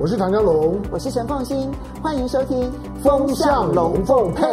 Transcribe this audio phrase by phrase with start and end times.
[0.00, 2.70] 我是唐江龙，我是陈凤新，欢迎收听
[3.02, 4.44] 《风向龙凤配》。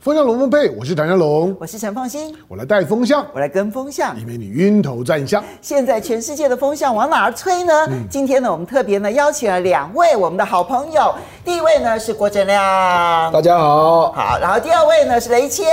[0.00, 5.44] 风向龙凤配，我是唐江龙，我是陈凤新，我来带风向，我来跟风向，以免你晕头转向。
[5.62, 7.72] 现在全世界的风向往哪儿吹呢？
[7.88, 15.64] 嗯、今天呢，我们特别呢邀请了两位我们的好朋友，第一位呢是郭正亮，大家好，好，然后第二位呢是雷倩，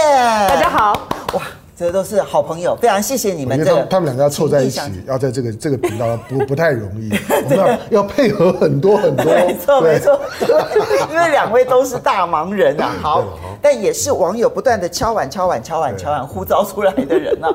[0.48, 0.94] 大家好，
[1.34, 1.42] 哇。
[1.76, 3.58] 这都是好朋友，非常谢谢你们。
[3.64, 7.10] 这他们两个要凑在一起，要在这个这个频道不不太容易，
[7.44, 9.26] 我们要要配合很多很多。
[9.26, 10.20] 没错没错，
[11.12, 12.91] 因为两位都是大忙人啊。
[13.02, 13.23] 好，
[13.62, 17.50] 但也是网友不断的敲碗敲碗敲碗敲碗呼召出来的人啊。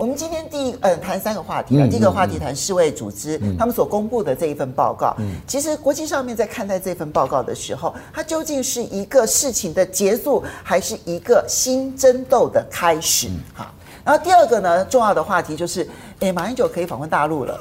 [0.00, 5.14] 我们今天第一嗯谈三个话题啊，第一个话题谈世卫组织他们所公布的这一份报告。
[5.46, 13.28] 其实国际上面在看待这份报告的时候，它究竟是一个事情的结束，还是一个新争斗的开始？
[13.52, 13.66] 好，
[14.02, 15.86] 然后第二个呢，重要的话题就是，
[16.20, 17.60] 哎，马英九可以访问大陆了，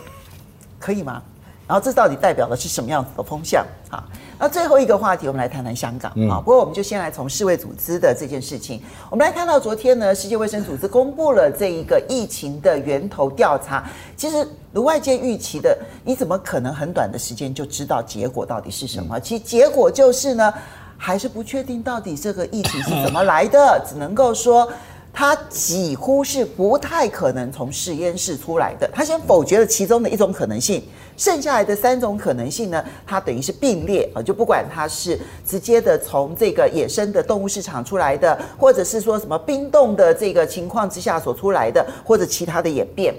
[0.79, 1.21] 可以吗？
[1.67, 3.65] 然后这到底代表的是什么样子的风向？
[3.89, 4.01] 好。
[4.41, 6.39] 那最后一个话题，我们来谈谈香港啊。
[6.39, 8.81] 不过我们就先来从世卫组织的这件事情。
[9.09, 13.85] 我们来看到昨天呢，世界卫生组织公布了这一个疫情的源头调查。
[14.15, 19.19] 其实如外界预期的，你怎么可能很短的时间就知道结果到底是什么？
[19.19, 20.53] 其实结果就是呢，
[20.95, 24.71] 还是不确定到底这个疫情是怎么来的，只能够说。
[25.11, 28.89] 他几乎是不太可能从实验室出来的。
[28.93, 30.81] 他先否决了其中的一种可能性，
[31.17, 43.13] 剩下来的三种可能性呢，它等于是并列啊，就不管它是直接的从这个野生的动物市场出来的，或者是说什么冰冻的这个情况之下所出来的，或者其他的演变。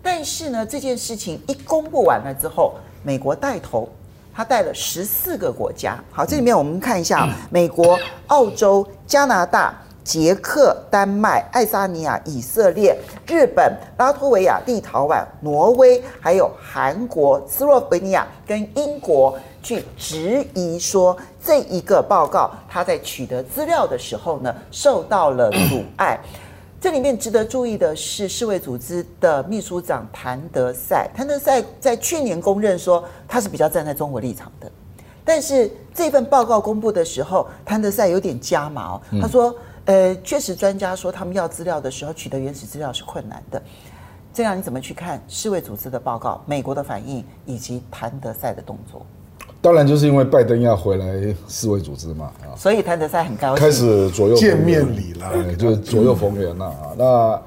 [0.00, 3.88] 但是呢，这件事情一公布完了之后，美国带头，
[4.32, 5.98] 他带了十四个国家。
[6.12, 9.74] 好，这里面我们看一下，美国、澳洲、加拿大。
[10.04, 26.18] 捷克、丹麦、爱沙尼亚、以色列、日本、拉脱维亚、立陶宛、挪威，还有韩国、斯洛文尼亚跟英国，去质疑说这一个报告，他在取得资料的时候呢，受到了阻碍。
[26.80, 34.68] 这里面值得注意的是，世卫组织的秘书长谭德赛，谭德赛在去年公认说他是比较站在中国立场的，
[35.24, 39.54] 但是这份报告公布的时候，谭德赛有点加码，他说。
[39.84, 43.60] 呃，确实，专家说他们要资料的时候取得原始资料是困难的。
[44.32, 49.04] 这样你怎么去看世卫组织的报告、美国的反应以及谭德赛的动作？
[49.60, 56.94] 当然，就是因为拜登要回来世卫组织嘛啊，所以谭德赛很高兴，开始左右见面礼了，对，就是左右逢源了啊。
[56.96, 57.42] 那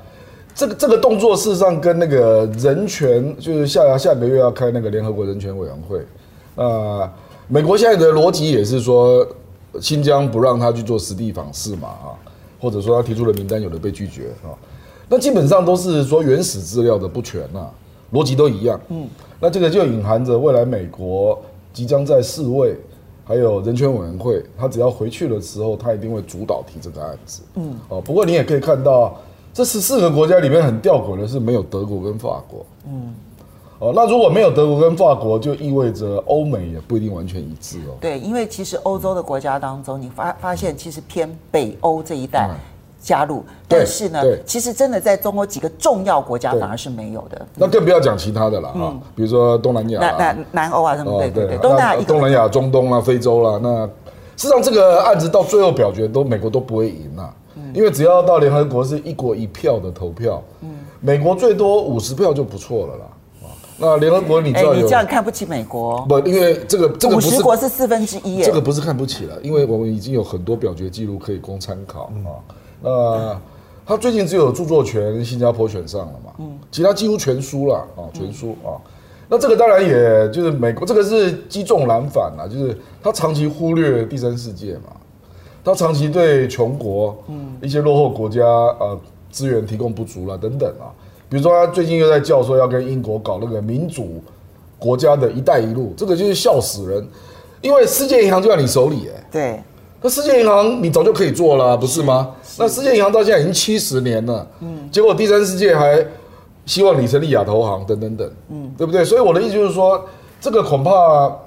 [0.54, 6.06] 这个这个动作事实上跟那个人权，就是下下个月要开那个联合国人权委员会，
[6.56, 7.10] 呃，
[7.48, 9.26] 美国现在的逻辑也是说。
[9.82, 12.16] 新疆不让他去做实地访视嘛，啊，
[12.60, 14.54] 或者说他提出的名单有的被拒绝啊，
[15.10, 17.68] 那基本上都是说原始资料的不全呐，
[18.12, 18.80] 逻辑都一样。
[18.90, 19.08] 嗯，
[19.40, 21.40] 那这个就隐含着未来美国
[21.74, 22.76] 即将在世卫
[23.24, 27.42] 还有人权委员会，他只要回去的时候，他一定会主导提这个案子。
[27.56, 29.16] 嗯，哦，不过你也可以看到，
[29.54, 32.66] 这十四个国家里面很吊诡的是没有德国跟法国。
[32.88, 33.14] 嗯。
[33.80, 37.98] 哦，那如果没有德国跟法国，就意味着欧美也不一定完全一致哦。
[38.00, 42.50] 对，因为其实欧洲的国家当中，你发发现其实偏北欧这一带
[43.02, 47.46] 加入，但是呢，其实真的在中欧几个重要国家反而是没有的。
[47.56, 53.86] 那更不要讲其他的了啊，比如说东南亚、南南南欧啊什么，对对对，东南亚、东南亚、中东啦、非洲啦，那
[54.38, 57.32] 事实上这个案子到最后表决都美国都不会赢啊，
[57.74, 60.42] 因为只要到联合国是一国一票的投票，
[61.02, 63.06] 美国最多五十票就不错了啦。
[63.78, 64.82] 那联合国你知道有？
[64.82, 66.06] 你这样看不起美国？
[66.06, 72.40] 不，因为这个这个五十国是四分之一，这个不是看不起了，因为我们已经有很多表决记录可以供参考啊。
[72.82, 73.42] 那
[73.86, 76.32] 他最近只有著作权新加坡选上了嘛？
[76.40, 78.80] 嗯，其他几乎全输了啊，全输啊。
[79.28, 84.96] 那这个当然也就是美国这个是积重难返啊，就是他长期忽略第三世界嘛，
[85.64, 89.00] 他长期对穷国、嗯一些落后国家呃
[89.32, 90.94] 资源提供不足了等等啊。
[91.28, 94.22] 比如说，他最近又在叫说要跟英国搞那个民主
[94.78, 97.08] 国家的一带一路，这个就是笑死人，
[97.62, 99.64] 因为世界银行就在你手里，哎，对，
[100.02, 102.36] 那世界银行你早就可以做了，不是吗？
[102.60, 106.06] 那世界银行到现在已经七十年了，嗯，结果第三世界还
[106.66, 109.04] 希望你成立亚投行等等等，嗯，对不对？
[109.04, 110.06] 所以我的意思就是说，
[110.40, 110.92] 这个恐怕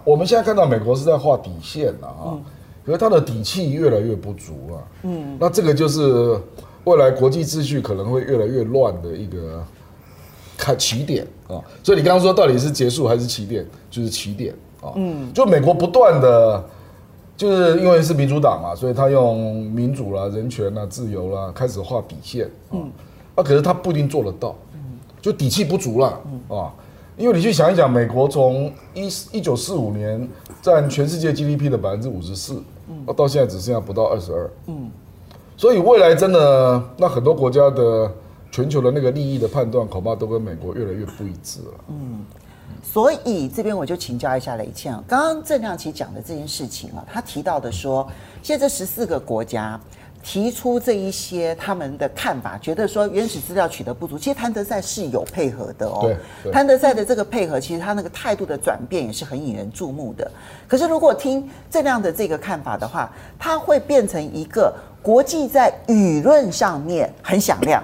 [0.03, 2.35] 我们现在看到美国是在画底线了啊，
[2.85, 6.37] 可是他的底气越来越不足了，嗯，那这个就是。
[6.89, 9.63] 未来国际秩序可能会越来越乱的一个
[10.57, 13.65] 开起点啊，所以你刚刚说到底是结束还是起点？
[13.91, 14.93] 就是起点啊。
[14.97, 16.65] 嗯，就美国不断的，
[17.37, 22.51] 就是因为是民主党嘛，所以他用民主啦、人权啦、自由啦开始画底线。
[22.73, 22.91] 嗯，
[23.35, 24.57] 啊，可是他不一定做得到。
[24.73, 26.21] 嗯，就底气不足了。
[26.49, 26.73] 啊，
[27.17, 30.29] 因为你去想一想，美国从一一九四五年
[30.63, 32.63] 占全世界 GDP 的百分之五十四，
[33.17, 34.51] 到现在只剩下不到二十二。
[34.67, 34.91] 嗯，
[35.59, 38.09] 所以未来真的，那很多国家的
[38.51, 41.75] 全球的那个利益的判断，恐怕都跟美国越来越不一致了。
[41.89, 42.25] 嗯，
[42.81, 48.09] 所以这边我就请教一下雷倩，刚刚郑亮琪讲的这件事情啊，他提到的说，
[48.41, 49.79] 现在这十四个国家。
[50.21, 54.19] 提出这一些他们的看法，觉得说原始资料取得不足。
[54.19, 56.13] 其实谭德赛是有配合的哦。
[56.43, 56.53] 对。
[56.53, 60.29] 谭德赛的这个配合，其实他那个态度的转变也是很引人注目的。
[60.67, 67.83] 可是如果听这样的这个看法的话，他会变成一个国际在舆论上面很响亮，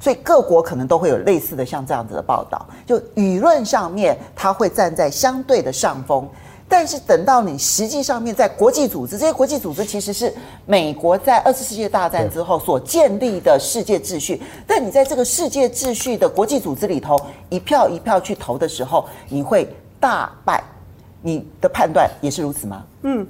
[0.00, 2.66] 所以各国可能都会有类似的像这样子的报道。
[2.86, 6.28] 就舆论上面，它会站在相对的上风。
[6.70, 10.30] 但是等到你实际上面在国际组织，这些国际组织其实是
[10.66, 14.42] 美国在二次世界大战之后所建立的世界秩序。
[14.66, 17.18] 但你在这个世界秩序的国际组织里头，
[17.48, 19.66] 一票一票去投的时候，你会
[19.98, 20.62] 大败。
[21.22, 22.84] 你的判断也是如此吗？
[23.02, 23.26] 嗯，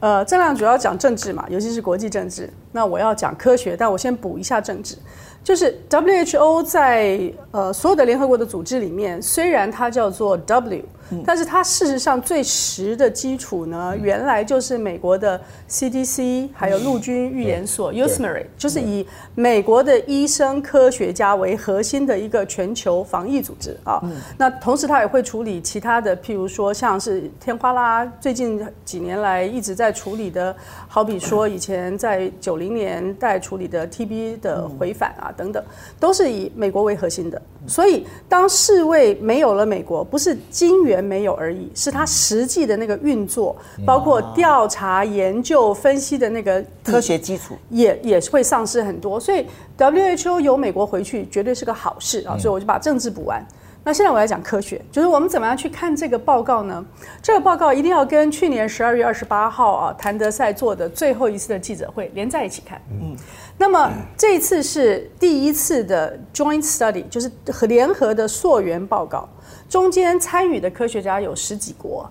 [0.00, 2.48] 呃，郑亮主要讲政治嘛，尤其是国际政治。
[2.72, 4.96] 那我要讲科学，但我先补一下政治。
[5.42, 10.84] 就是 WHO 在呃所有的联合国的组织里面，虽然它叫做 W。
[11.24, 24.02] 但是它事实上最实的基础呢，原来就是美国的 CDC，还有陆军预研所 USMRI，就是以美国的医生科学家为核心的一个全球防疫组织啊。
[24.36, 30.54] 那同时它也会处理其他的，譬如说像是天花啦，最近几年来一直在处理的，
[30.88, 35.62] 好比说以前在九零年代处理的 TB 的回返啊等等，
[35.98, 37.40] 都是以美国为核心的。
[37.66, 41.10] 所以当世卫没有了美国，不是金援。
[41.10, 49.18] 没有而已，是它实际的那个运作，包括调查、研究、分析的那个科学基础，也也会丧失很多。
[49.18, 49.44] 所以
[49.76, 52.38] WHO 由美国回去，绝对是个好事啊！
[52.38, 53.44] 所以我就把政治补完。
[53.82, 56.84] 那现在我来讲科学，就是我们怎么样去看这个报告呢？
[57.20, 62.80] 这个报告一定要跟去年十二月二十八号啊，谭德赛做的最后一次的记者会连在一起看。
[62.92, 63.16] 嗯。
[63.58, 69.28] 那么这一次是第一次的 joint study，就是和联合的溯源报告。
[69.70, 72.06] 中间参与的科学家有十几国，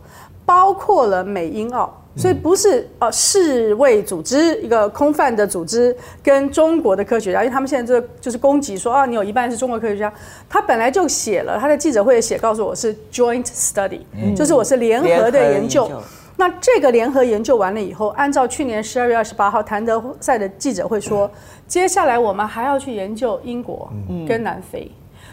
[0.45, 10.11] 包括了美英澳，所以不是呃世卫组织一个空泛的组织跟中国的科学家，因为他们现在就就是攻击说啊，你有一半是中国科学家，
[10.49, 13.99] 他本来就写了他在记者会写告诉我是 joint study，
[14.33, 15.91] 就是我是联合的研究。
[16.37, 21.29] 那这个联合研究完了以后，按照去年十二月二十八号谭德赛的记者会说，
[21.67, 23.91] 接下来我们还要去研究英国
[24.25, 24.89] 跟南非。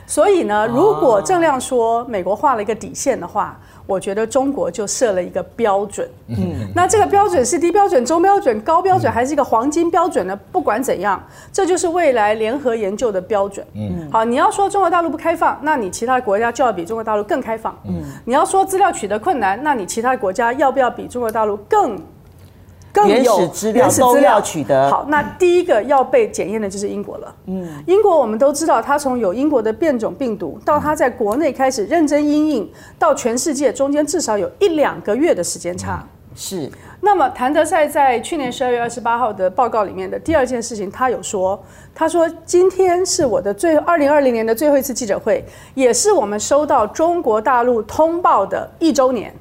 [0.06, 6.08] 所以呢，如果郑亮说美国画了一个底线的话，我觉得中国就设了一个标准。
[6.28, 10.38] 嗯，那这个标准是低标准、中标准、高标准，还是一个黄金标准呢？
[10.50, 11.20] 不管怎样，
[11.52, 13.66] 这就是未来联合研究的标准。
[13.74, 17.76] 嗯，好，你要说中国大陆不开放，那你其他国家就要比中国大陆更开放。
[17.86, 22.00] 嗯，你要说资料取得困难，那你其他国家要不要比中国大陆更？
[23.04, 27.34] 原始资料都要取得好，那第一个要被检验的就是英国了。
[27.46, 36.06] 嗯，英国我们都知道，它从有英国的变种病毒到它在国内开始认真因应，到全世界中间至少有一两个月的时间差。
[36.34, 36.70] 是。
[37.00, 41.62] 那么谭德赛在去年十二月二十八号的报告里面的第二件事情，他有说，
[41.94, 45.44] 他说今天是我的最二零二零年的最后一次记者会，
[45.74, 49.32] 也是我们收到中国大陆通报的一周年，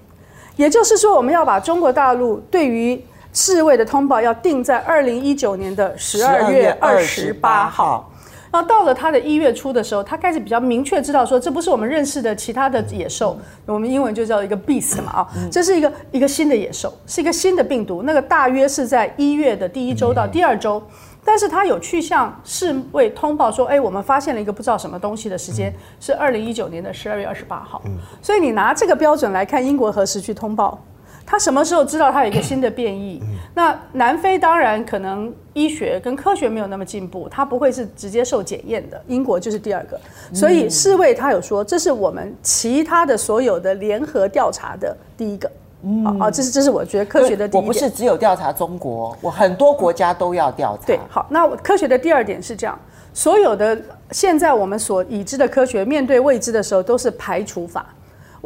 [0.58, 3.02] 也就是说，我们要把中国大陆对于
[3.36, 8.10] 世卫的通报要定在二零一九年的十二月二十八号，
[8.50, 20.82] 然后到了他的一月初的时候，他开始比较明确知道说，这不是我们认识的其他的野兽，我们英文就叫一个 beast 嘛啊，这是一个一个新的野兽，是一个新的病毒，那个大约是在一月的第一周到第二周，
[21.26, 27.82] 但是他有去向世卫通报说，哎，我们发现了一个不知道什么东西的时间是二零一九年的十二月二十八号，
[28.22, 30.82] 所以你拿这个标准来看，英国何时去通报？
[31.26, 33.22] 他什么时候知道他有一个新的变异？
[33.54, 39.02] 那南非当然可能医学跟科学没有那么进步，他不会是直接受检验的。
[39.08, 40.00] 英国就是第二个，
[40.34, 45.50] 所以世卫他有说，这是我们其他的所有的联合调查的第一个。
[45.88, 47.64] 嗯，啊，这是这是我觉得科学的第一点。
[47.64, 50.88] 我不是只有调查中国，我很多国家都要调查。
[50.88, 52.78] 对，好，那科学的第二点是这样，
[53.14, 53.80] 所有的
[54.12, 57.86] 现在我们所已知的科学，面对未知的时候都是排除法。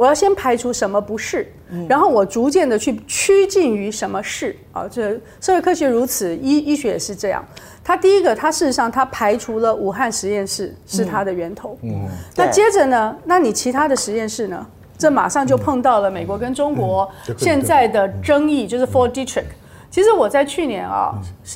[0.00, 1.46] 我要先排除什么不是，
[1.86, 4.88] 然后我逐渐的去趋近于什么是啊。
[4.90, 7.44] 这社会科学如此，医医学也是这样。
[7.84, 11.76] 它第一个，它事实上它排除了武汉实验室是它的源头。
[11.82, 13.14] 嗯，那接着呢？
[13.26, 14.66] 那你其他的实验室呢？
[14.96, 19.44] 这马上就碰到了美国跟中国现在的争议，就是 Fort Detrick。
[19.90, 21.12] 其实我在去年啊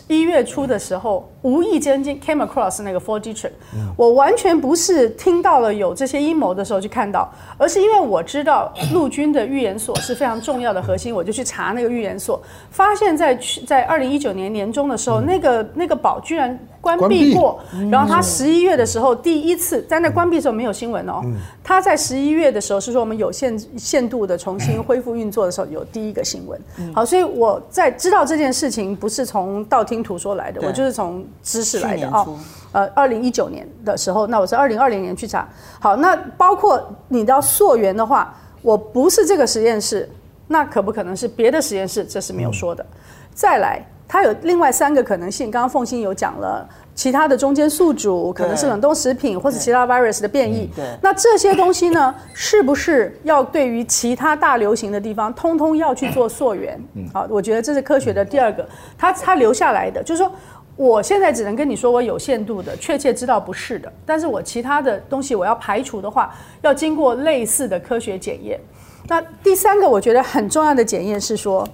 [0.09, 3.53] 一月初的时候，无意间进 came across 那个 Fort Detrick，
[3.97, 17.61] 我完全不是听到了有这些阴谋的时候去看到，而是因为我知道陆军的预言所是非常重要的核心，我就去查那个预言所，发现在去在二零一九年年中的时候，那个那个堡居然关闭过，
[17.91, 21.23] 然后他十一月的时候第一次在那关闭的时候没有新闻哦，
[21.63, 26.61] 他在十一月的时候是说我们有限限度的重新恢复运作的时候有第一个新闻，
[26.93, 28.25] 好，所以我在知道。
[28.25, 32.39] 这件事情不是从道听途说来的，我就是从知识来的哦。
[32.73, 35.47] 呃，二零一九年的时候，那我是二零二零年去查。
[35.79, 40.09] 好，那包括你到溯源的话，我不是这个实验室，
[40.49, 42.05] 那可不可能是别的实验室？
[42.05, 42.83] 这是没有说的。
[42.83, 42.97] 嗯、
[43.35, 45.51] 再来，它有另外三个可能性。
[45.51, 46.67] 刚刚凤欣有讲了。
[46.95, 50.71] 其他的中间宿主可能是冷冻食品，或者其他 virus 的变异。
[50.77, 56.81] 对，那这些东西呢，是不是要对于其他大流行的地方，通通要去做溯源？
[56.95, 58.65] 嗯，好，我觉得这是科学的第二个，
[58.97, 60.31] 它它留下来的，就是说，
[60.77, 66.33] 我现在只能跟你说我有限度的，确切知道不是的，但是我其他的东西我要排除的话，
[66.63, 68.61] 要经过类似的科学检验。
[69.09, 71.69] 那第三个我觉得很重要的检验是说。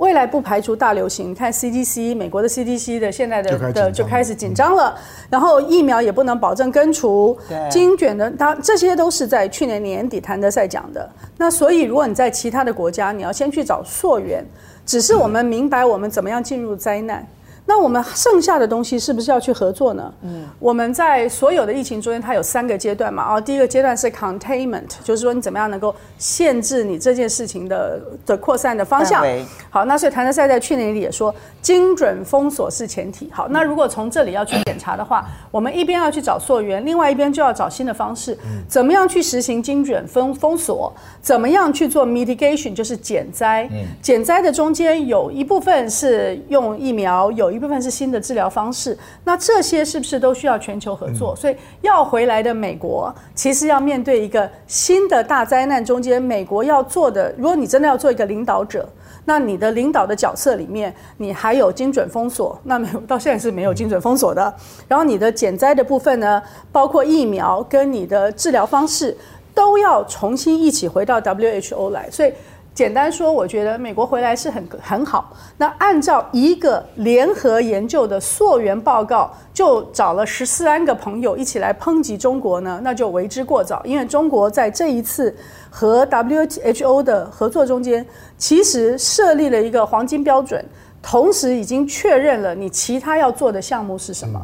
[0.00, 4.96] 未来不排除大流行，你看 CDC 美国的 CDC 的现在的的就开始紧张了，
[5.28, 7.36] 然后疫苗也不能保证根除，
[7.70, 11.08] 精卷的，它这些都是在去年年底谭德赛讲的。
[11.36, 14.42] 那所以如果你在其他的国家，你要先去找溯源，
[14.86, 17.26] 只是我们明白我们怎么样进入灾难。
[17.70, 20.12] 那我们剩下的东西是不是要去合作呢？
[20.22, 23.32] 嗯，我们在所有的疫情中间，它有三个阶段嘛。
[23.32, 29.24] 哦，第一个阶段是 containment，就是说你怎么样能够限制你这件事情的的扩散的方向。
[29.70, 33.30] 好，那所以谭德赛在去年里也说，精准封锁是前提。
[33.30, 38.36] 好，那如果从这里要去检查的话，我们一边要去找溯源，另外一边就要找新的方式，
[38.66, 40.92] 怎么样去实行精准封封锁？
[41.22, 43.70] 怎么样去做 mitigation，就是减灾？
[44.02, 51.36] 减灾的中间有一部分是用疫苗，有一部分是新的治疗方式，那这些是不是都需要全球合作？
[51.36, 58.88] 所以要回来的美国，其实要面对一个新的大灾难，中间美国要做的，如果你真的要做一个领导者，
[59.26, 64.52] 那你的领导的角色里面，你还有精准封锁，那没有到现在是没有精准封锁的。
[64.88, 69.16] 然后你的减灾的部分呢，包括疫苗跟你的治疗方式，
[69.54, 72.32] 都要重新一起回到 WHO 来，所以。
[72.80, 75.36] 简单说，我觉得美国回来是很很好。
[75.58, 83.82] 那按照一个联合研究的溯源报告，就找了十三个朋友一起来抨击中国呢，那就为之过早。
[83.84, 85.36] 因为中国在这一次
[85.68, 88.06] 和 WHO 的合作中间，
[88.38, 90.64] 其实设立了一个黄金标准，
[91.02, 94.40] 同时已经确认了你其他要做的项目是什么。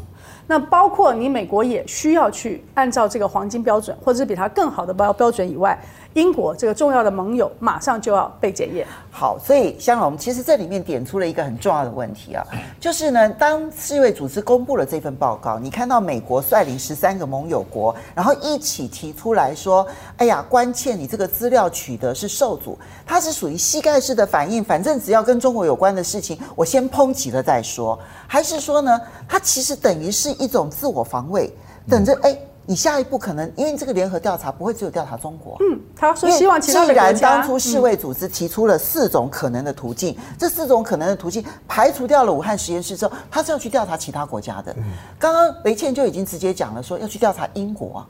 [0.49, 5.77] 那包括你美国也需要去按照这个黄金标准，或者是比它更好的标标准以外。
[6.17, 8.87] 英国这个重要的盟友马上就要被检验。
[9.11, 12.43] 好，所以香龙其实这里面点出了一个很重要的问题啊，
[12.81, 31.55] 就是呢，当世卫组织公布了这份报告，你看到美国率领十三个盟友国，然后一起提出来说，哎呀，关切你这个资料取得是受阻，它是属于膝盖式的反应，反正只要跟中国有关的事情，我先抨击了再说，还是说呢，它其实等于是一种自我防卫，
[31.87, 32.35] 等着哎。
[32.67, 35.57] 你下一步可能，因为这个联合调查不会只有调查中国。
[35.61, 37.13] 嗯，他说希望其他的国家。
[37.13, 44.75] 既然当初世卫组织提出了四种可能的途径，嗯、这四种可能的途径排除掉了武汉实验室之后，他是要去调查其他国家的。
[45.19, 48.07] 刚刚雷倩就已经直接讲了，说要去调查英国啊。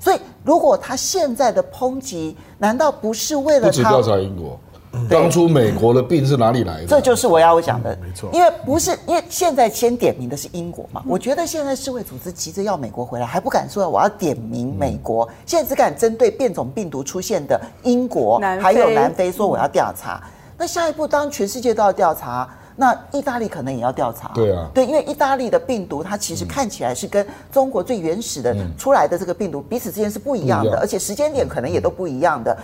[0.00, 3.66] 所以，如果他现在的抨击，难道不是为了他？
[3.68, 4.58] 不止调查英国。
[5.08, 6.86] 当初美国的病是哪里来的？
[6.86, 8.28] 这就是我要讲的，没错。
[8.32, 11.02] 因为不是，因为现在先点名的是英国嘛。
[11.06, 20.20] 我觉得现在世卫组织急着要美国回来，还不敢说我要点名美国，现在只敢针对变种病毒出现的英国还有南非说我要调查。
[20.58, 24.30] 那下一步，当全世界都要调查，那意大利可能也要调查。
[24.34, 32.56] 对啊，对，因为意大利的病毒它其实看起来是跟中国最原始的出来的这个病毒彼此之间是不一样的，而且时间点可能也都不一样的。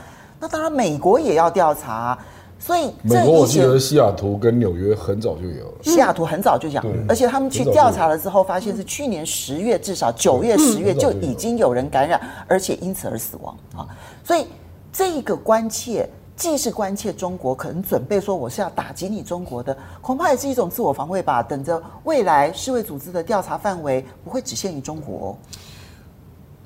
[0.47, 2.17] 那当然，美国也要调查，
[2.57, 5.79] 所以美国我记得西雅图跟纽约很早就有了。
[5.83, 13.89] 西雅图很早就讲，而且他们去调查了之后，发现是去年十月，至少九月、十月就已经有人感染，而且因此而死亡啊。
[14.23, 14.47] 所以
[14.93, 21.43] 这个关切，既是关切中国，可能准备说我是要打击你中国的，恐怕也是一种自我防卫吧。
[21.43, 25.37] 等着未来世卫组织的调查范围不会只限于中国。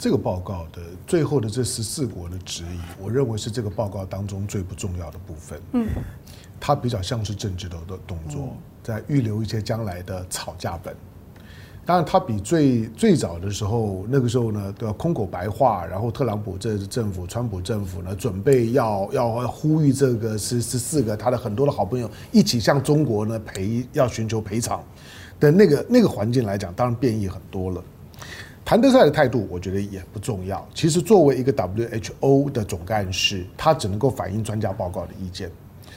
[0.00, 5.60] 这个报告的最后的这十四国的质疑，我认为是这个报告当中最不重要的部分。
[5.72, 5.86] 嗯，
[6.58, 10.96] 它比较像是政治的的动作，在预留一些将来的吵架本。
[11.84, 24.82] 当然，它比最最早的时候，那个时候呢，都要空口白话，然后特朗普这政府、川普政府呢，准备要要呼吁这个十十四个他的很多的好朋友一起向中国呢赔，要寻求赔偿
[25.38, 27.84] 的那个那个环境来讲，当然变异很多了。
[28.64, 30.64] 谭德赛的态度，我觉得也不重要。
[30.74, 35.50] 其实，作为一个 WHO 的总干事，他只能够反映专家报告的意见。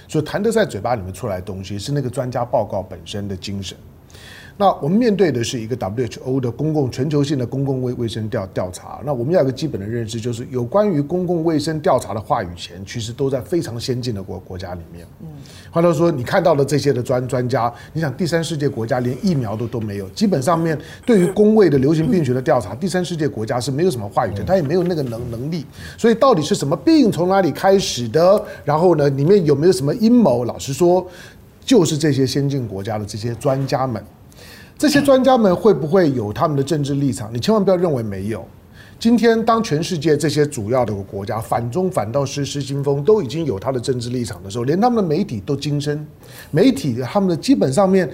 [0.08, 3.78] 所以，谭德赛嘴巴里面出来的东西，是那个专家报告本身的精神。
[4.58, 9.00] 那我们面对的是一个 WHO 的公共全球性的公共卫卫生调调查。
[9.04, 15.06] 那我们要有个基本的认识，就是有关于公共卫生调查的话语权，其实都在非常先进的国国家里面。
[15.22, 15.28] 嗯，
[15.72, 25.66] 换句话说，你看到的这些的专专家，你想第三世界国家连疫苗都都没有，基本上面对于公卫的流行病学的调查，第三世界国家是没有什么话语权，他也没有那个能能力。
[25.98, 28.44] 所以到底是什么病从哪里开始的？
[28.64, 30.46] 然后呢，里面有没有什么阴谋？
[30.46, 31.06] 老实说，
[31.66, 34.04] 就是这些先进国家的这些专家们。
[34.84, 37.34] 这些专家们会不会有他们的政治立场？
[37.34, 38.46] 你千万不要认为没有。
[39.00, 46.06] 今天，当全世界这些主要的国家反中反到失失心疯，都已经有他的政治立场的时候，连他们的媒体都噤声。
[46.52, 48.10] 媒体他们的基本上面，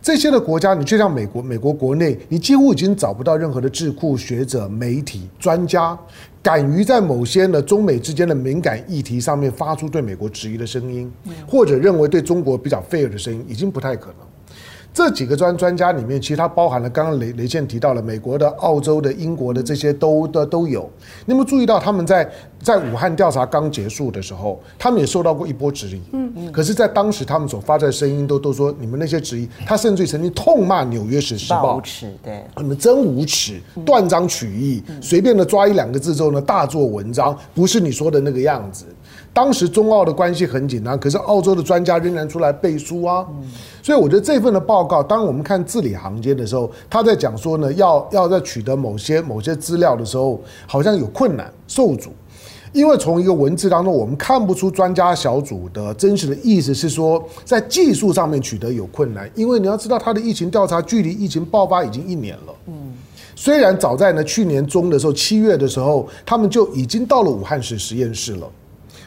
[0.00, 5.98] 这些的国家，你就像美国，美国国内，你几乎已经找不到任何的智库学者、媒体专家，
[6.40, 11.10] 敢于在某些呢中美之间的敏感议题上面发出对美国质疑的声音，
[11.48, 14.31] 或者认为对中国比较 fair 的声音，已经不太可能。
[14.94, 20.88] 这几个专专家里面，其实它包含了刚刚雷雷健提到了美国的、澳洲的、英国的这些都的都有。
[21.24, 22.30] 你有没有注意到他们在
[22.60, 26.02] 在武汉调查刚结束的时候，他们也受到过一波质疑。
[26.12, 26.52] 嗯嗯。
[26.52, 38.84] 可是，在当时他们所发出的声音都都说你们那些质疑，他甚至于曾经痛骂《纽约时报》无耻，对，你们真无耻，断章取义，随便的抓一两个字之后呢，大做文章，不是你说的那个样子。
[39.34, 43.26] 当时中澳的关系很紧张，可是澳洲的专家仍然出来背书啊。
[43.82, 52.10] 所以我觉得这份的报告，当我们看字里行间的时候，他在讲说呢，要要在取得某些某些资料的时候，好像有困难受阻，
[52.72, 62.54] 因为从一个文字当中，我们看不出专家小组的真实的意思是说，在技术上面取得有困难，因为你要知道，他的疫情调查距离疫情爆发已经一年了。
[62.66, 62.92] 嗯，
[63.34, 68.46] 虽然早在呢去年中的时候，七月的时候，他们就已经到了武汉市实验室了。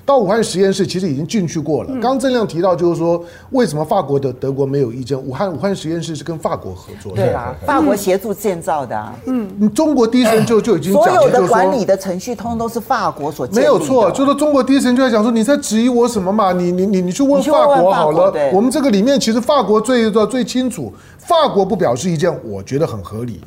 [0.05, 1.89] 到武汉实验室其实已经进去过了。
[1.93, 3.19] 刚刚正亮提到，就是说
[3.49, 5.19] 为什么法国的德国没有意见？
[5.19, 7.23] 武汉武汉实验室是跟法国合作的。
[7.23, 9.13] 对啊，法国协助建造的。
[9.25, 13.59] 嗯，中国第一时间就就已经讲，所有的管理的程序，通通都是法国所建。
[13.59, 16.51] 没有错，就是说中国第一时间就在讲说，你在质疑我什么嘛？
[16.51, 18.31] 你你你你去问法国好了。
[18.53, 23.41] 我们这个里面其实法国最最清楚，法国不表示意见，我觉得很合理。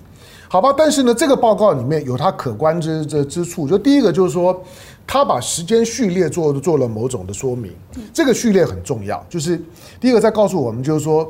[0.49, 4.61] 好吧，但是呢，这个报告里面有它可观之之之处，就第一个就是说。
[5.11, 7.73] 他把时间序列做做了某种的说明，
[8.13, 9.25] 这个序列很重要。
[9.27, 9.59] 就是
[9.99, 11.27] 第一个在告诉我们，就是说，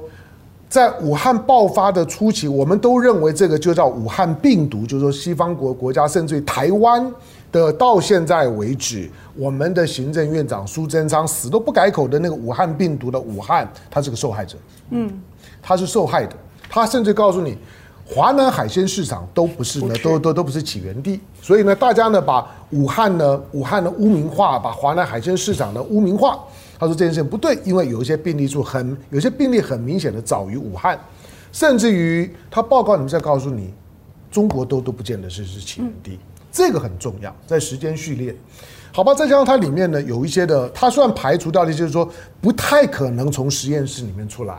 [0.68, 7.08] 在武汉爆发的初期，我们都认为这个就叫武汉病毒，就是说西方国国家甚至于台湾
[7.52, 14.58] 的到现在为止，我们的行政院长苏贞昌死都不改口的那个武汉病毒的武汉，他是个受害者。
[14.90, 15.08] 嗯，
[15.62, 16.34] 他是受害的。
[16.68, 17.56] 他甚至告诉你。
[18.10, 26.38] 华南海鲜市场都不是呢，都都都不是起源地，所以呢，大家呢把武汉呢，武汉的污名化，把华南海鲜市场的污名化。
[26.78, 30.98] 他说这件事情不对，因为有一些病例数很，有些病例很明显的早于武汉，
[31.52, 33.74] 甚至于他报告里面在告诉你，
[34.30, 36.18] 中国都都不见得是是起源地，
[36.50, 38.34] 这个很重要，在时间序列，
[38.90, 42.08] 好吧，再加上它里面呢有一些的，它算排除掉的，就是说
[42.40, 44.58] 不太可能从实验室里面出来。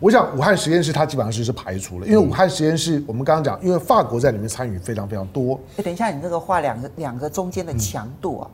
[0.00, 5.60] 我想武汉实验室它基本上是是排除了，因为武汉实验室我们刚刚讲，因为法国在里面参与非常非常多。
[5.76, 8.50] 哎，等一下，你这个画两个两个中间的强度啊。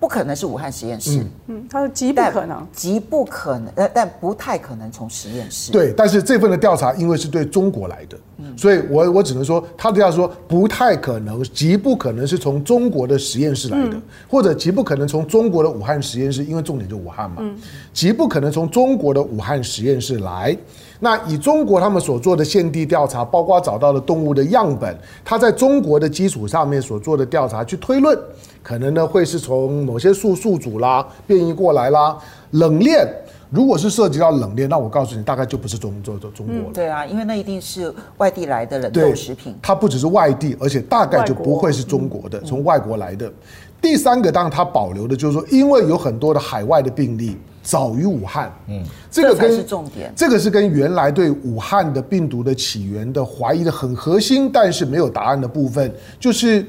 [0.00, 5.72] 不可能是武汉实验室，嗯，他说极不可能，极不可能，呃但不太可能从实验室。
[5.72, 17.56] 对，但是这份的调查因为是对中国来的，嗯，所以我我只能说，他的调查说不太可能，极不可能是从中国的实验室来的，嗯，或者极不可能从中国的武汉实验室，因为重点就武汉嘛，嗯，
[17.92, 20.56] 极不可能从中国的武汉实验室来。
[21.00, 28.18] 那以中国他们所做的现地调查，包括找到的动物的样本，它在中国的基础上面所做的调查去推论。
[28.62, 32.18] 可能呢会是从某些宿宿主啦变异过来啦，
[32.50, 33.06] 冷链
[33.50, 36.70] 如果是涉及到冷链，那我告诉你，大概就不是中中中国了。
[36.74, 39.54] 对啊，因为那一定是外地来的冷冻食品。
[39.62, 43.32] 它不只是外地，而且大概就不会是中国的，从外国来的。
[43.80, 56.64] 第三个，当然它保留的就是说，因为有很多的海外的病例早于武汉，嗯，这个跟是重点，这个是跟原来对武汉的病毒的起源的怀疑的很核心，但是没有答案的部分，就是。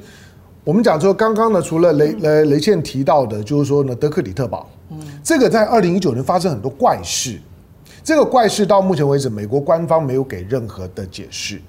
[0.66, 7.40] 我们讲说，刚刚呢，除了雷雷雷倩提到的，就是说呢，德克里特堡，嗯，这个在二零一九年发生很多怪事，
[8.04, 11.60] 这个怪事到目前为止，美国官方没有给任何的解释。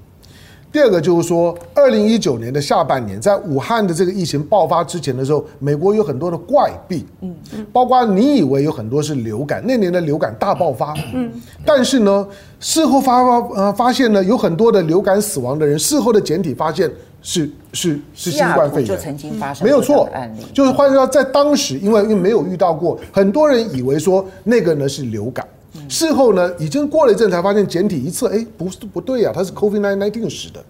[0.72, 7.34] 第二个就是说，二零一九年的下半年，在武汉的这个疫情爆发之前的时候，美国有很多的怪病，嗯，
[7.72, 11.28] 包括你以为有很多是流感，那年的流感大爆发，嗯，
[11.66, 12.24] 但是呢，
[12.60, 16.88] 事后发发呃发现呢，有很多的流感死亡的人，事后的检体发现
[17.20, 25.44] 是是是新冠肺炎，就曾经发生没有错案例，就是换句话说，在当时因为因为没有遇到过，很多人以为说那个呢是流感。
[25.88, 30.64] 事后呢，已经过了一阵才发现检体一测，哎，不是不对呀、啊，它是 COVID-19 使的。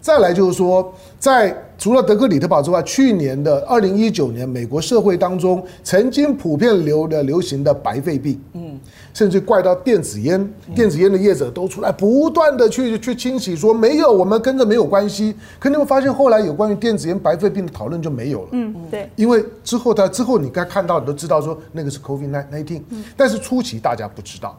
[0.00, 8.80] 再来就是说，在除了德克里特堡之外，去年的二零一九年，美国社会当中曾经普遍流的流行的白肺病，嗯，
[9.12, 15.34] 甚至怪到电子烟，电子烟的业者都出来不断的去去清洗，说没有，我们跟着没有关系。
[15.58, 22.82] 可你会发现，后来有关于电子烟白肺病的讨论就没有了，嗯，对，因为之后他之后你该看到你都知道说那个是 COVID-19，
[23.16, 24.58] 但是初期大家不知道，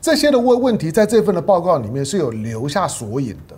[0.00, 3.54] 这些的问问题在这份的报告里面是有留下索引的。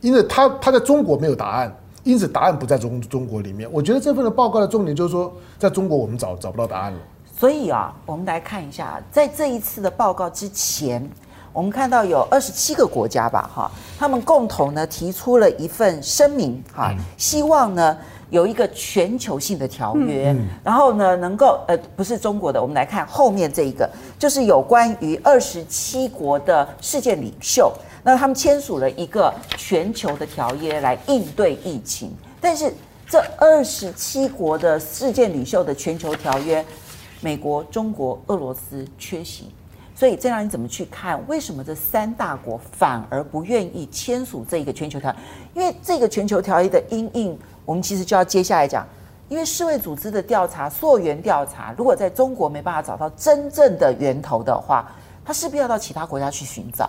[0.00, 3.68] 因为他他在中国没有答案，因此答案不在中中国里面。
[3.72, 6.98] 我觉得这份的报告的重点就是说，在中国我们找找不到答案了。
[7.38, 11.08] 所以啊，我们来看一下，在这一次的报告之前，
[11.52, 17.96] 我们看到有二十七个国家吧，哈，他们共同呢提出了一份声明，哈，希望呢
[18.30, 27.72] 有一个全球性的条约，然后呢能够呃不是中国的，我们来看后面这一个，就是有关于二十七国的世界领袖。
[28.02, 32.74] 那他们签署了一个全球的条约来应对疫情，但是
[33.08, 36.64] 这二十七国的世界领袖的全球条约，
[37.20, 39.50] 美国、中国、俄罗斯缺席，
[39.94, 41.20] 所以这让你怎么去看？
[41.26, 45.14] 为什么这三大国反而不愿意签署这一个全球条？
[45.54, 48.86] 因为这个全球条约的因应，我们其实就要接下来讲，
[49.28, 54.88] 因为世卫组织的调查溯源调查，如果在中国没办法找到真正的源头的话，
[55.24, 56.88] 他势必要到其他国家去寻找。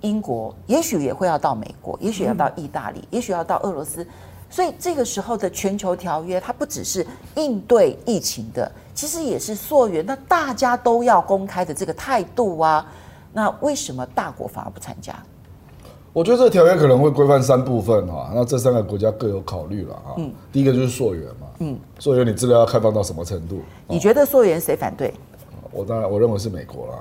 [0.00, 4.06] 英国也许也会要到美国，也许要到意大利，也许要到俄罗斯，
[4.48, 10.04] 所以这个时候的全球条约，它不只是应对疫情的，其实也是溯源。
[10.04, 12.86] 那大家都要公开的这个态度啊，
[13.32, 15.14] 那为什么大国反而不参加？
[16.12, 20.14] 我觉得这个条约可能会规范三部分哈，那这三个国家各有考虑了哈。
[20.18, 23.62] 嗯，第一个就是溯源嘛，嗯，溯源你资料要开放到什么程度？
[23.88, 25.14] 你觉得溯源谁反对？
[25.72, 27.00] 我当然我认为是美国了啊。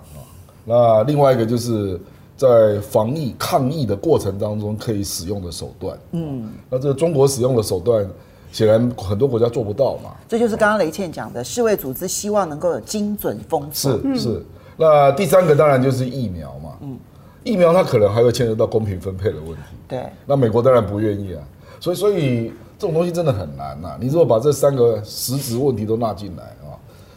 [0.63, 1.99] 那另外一个就是。
[2.39, 8.09] 在防疫抗疫的过程当中，可以使用的手段，嗯，那这个中国使用的手段，
[8.51, 10.11] 显然很多国家做不到嘛。
[10.27, 13.99] 这就是刚刚雷倩讲的，世卫组织希望能够有精准封锁。
[14.01, 14.45] 是是。
[14.77, 16.97] 那第三个当然就是疫苗嘛，嗯，
[17.43, 19.61] 疫苗它可能还会牵扯到公平分配的问题。
[19.87, 20.05] 对。
[20.25, 21.43] 那美国当然不愿意啊，
[21.79, 23.97] 所以所以这种东西真的很难呐、啊。
[23.99, 26.58] 你如果把这三个实质问题都纳进来啊，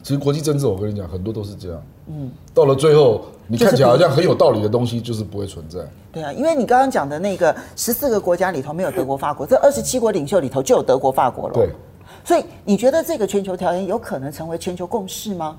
[0.03, 1.83] 其实国际政治我跟你讲，很多都是这样。
[2.09, 2.31] 嗯。
[2.53, 3.23] 到了最后。
[3.49, 5.81] 你看起来好像很有道理的东西，就是不会存在。
[6.11, 11.55] 对啊，因为你刚刚讲的那个十四个国家里头没有德国、法国，这二十七国领袖里头就有德国、法国了。
[11.55, 11.69] 对，
[12.25, 15.55] 所以你觉得这个全球条约有可能成为全球共识吗？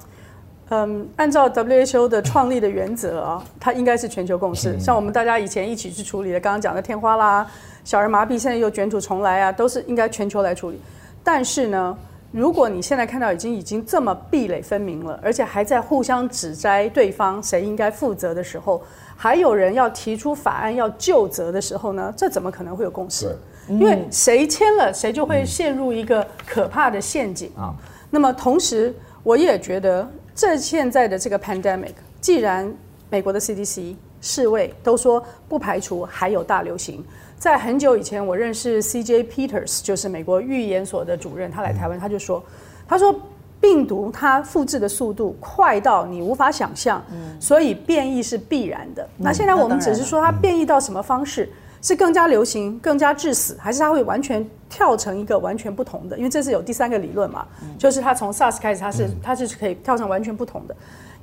[0.70, 4.80] 嗯，按照 WHO 的创立的原则啊，它应该是全球共识。
[4.80, 7.46] 像我们大家以前一起去处理的，刚刚讲的天花啦、
[7.84, 10.80] 小儿麻痹，现在又卷土重来啊，都是应该全球来处理。
[11.24, 11.96] 但是呢？
[12.34, 18.82] 如果你现在看到已经已经这么壁垒分明了，而且还在互相指摘对方谁应该负责的时候，
[19.16, 22.12] 还有人要提出法案要就责的时候呢？
[22.18, 23.38] 这怎么可能会有共识？
[23.70, 27.72] 因为谁签了，谁就会陷入一个可怕的陷阱啊。
[28.10, 28.92] 那么同时，
[29.22, 32.74] 我也觉得这现在的这个 pandemic，既然
[33.12, 37.06] 美国的 CDC、世卫都说不排除还有大流行。
[37.44, 39.26] 在很久以前，我认识 C.J.
[39.26, 41.52] Peters，就是美国预言所的主任。
[41.52, 42.42] 他来台湾，他就说
[42.88, 43.14] ：“他说
[43.60, 47.04] 病毒它复制的速度快到你无法想象，
[47.42, 49.06] 所以变异是必然的。
[49.18, 51.50] 那现在我们只是说它变异到什么方式，
[51.82, 56.18] 是更加流行、更加致死，还是它会完全跳成一个完全不同的？
[56.18, 57.46] 因为这是有第三个理论嘛，
[57.78, 60.74] 就是它从 SARS 开始，它是它是可以跳成完全不同的。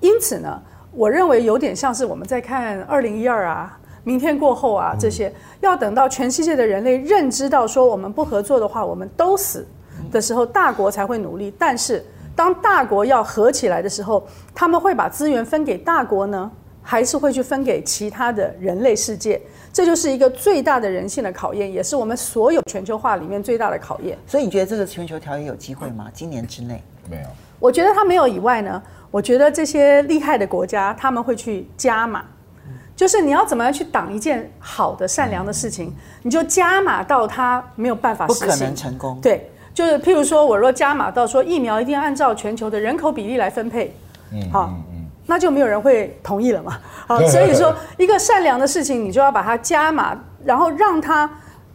[0.01, 0.61] 因此呢，
[0.93, 9.67] 我认为有点像是我们在看二零一二啊。”明天过后啊，这些要等到全世界的人类认知到说我们不合作的话，我们都死
[10.11, 11.53] 的时候，大国才会努力。
[11.59, 16.51] 但是当大国要合起来的时候，他们会把资源分给大国呢，
[16.83, 19.41] 还是会去分给其他的人类世界？
[19.73, 24.19] 这就是一个最大的人性的考验，也是我们所有全球化里面最大的考验。
[24.27, 26.09] 所以你觉得这个全球条约有机会吗？
[26.13, 27.23] 今年之内没有？
[27.59, 32.25] 我觉得它没有以外呢，我觉得这些厉害的国家他们会去加码。
[33.01, 35.91] 就是你要怎么样去挡一件好的、善良的事情，
[36.23, 39.19] 你就加码到它没有办法不可能成功。
[39.23, 43.97] 对，就是譬如说，我若加码到说疫苗一定要按照全球的人口比例来分配，
[44.35, 44.75] 嗯，好，
[45.25, 46.79] 那就没有人会同意了嘛。
[47.07, 51.31] 好，所以说 一个善良的事情，你就要把它加码，然后让它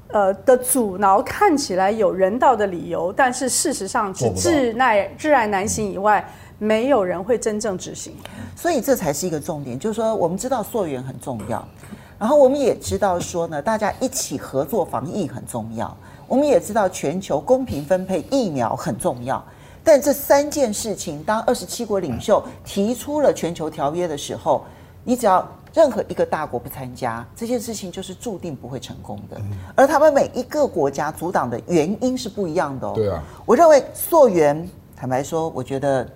[0.10, 6.24] 呃的阻挠看起来有人道的理由，但是事实上是窒碍窒碍难行以外，
[6.58, 8.14] 没有人会真正执行。
[8.56, 11.68] 所以这才是一个重点，就是说我们知道溯源很重要，
[12.18, 15.96] 然后我们也知道说呢，大家一起合作防疫很重要，
[16.28, 19.44] 我们也知道全球公平分配疫苗很重要。
[19.84, 24.66] 但这三件事情，当二十七国领袖提出了全球条约的时候，
[25.04, 29.40] 你只要任何一个大国不参加，这件事情就是注定不会成功的。
[29.76, 32.94] 而他们每一个国家阻挡的原因是不一样的哦。
[32.96, 36.10] 对啊，我认为溯源，坦白说，我觉得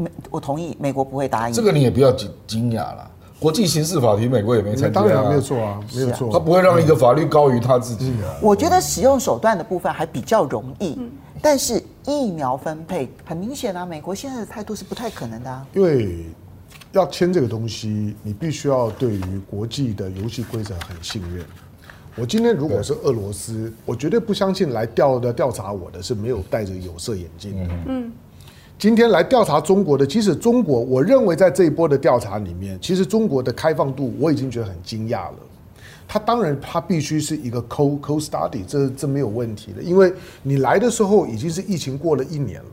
[0.00, 1.54] 美，我同意美国不会答应。
[1.54, 3.10] 这个你也不要惊惊讶了。
[3.38, 6.30] 国际刑事法庭，美国也没参加，当然没有错啊，没有错。
[6.30, 8.36] 他不会让一个法律高于他自己啊。
[8.42, 10.98] 我觉得使用手段的部分还比较容易。
[11.40, 15.66] 但是疫苗分配很明显啊，美国现在的态度是不太可能的啊。
[15.72, 16.26] 因为
[16.92, 21.42] 要签这个东西，你必须要对于国际的游戏规则很信任。
[22.16, 27.74] 我今天如果是俄罗斯，我绝对不相信来调的调查我的是没有戴着有色眼镜的。
[27.86, 28.12] 嗯，
[28.80, 35.36] 今天来调查中国的，即使中国，我认为在这一波的调查里面，其实中国的开放度我已经觉得很惊讶了。
[36.08, 40.10] 他当然，他必须是一个 co co study，这这没有问题的，因为
[40.42, 42.70] 你来的时候已经是疫情过了一年了，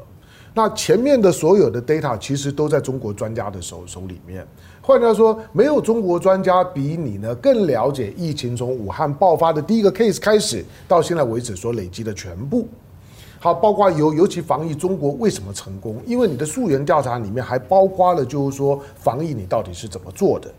[0.53, 4.47] 那前面的所有的 data 其实都在中国专家的手手里面。
[4.81, 12.65] 换句话说，没有中国专家比你呢更了解疫情从武汉爆发的第一个 case 开始到现在为止所累积的全部。
[13.39, 15.95] 好，包括尤尤其防疫，中国为什么成功？
[16.05, 20.51] 因为你的溯源调查里面还包括了，就是说防疫你到底是怎么做的。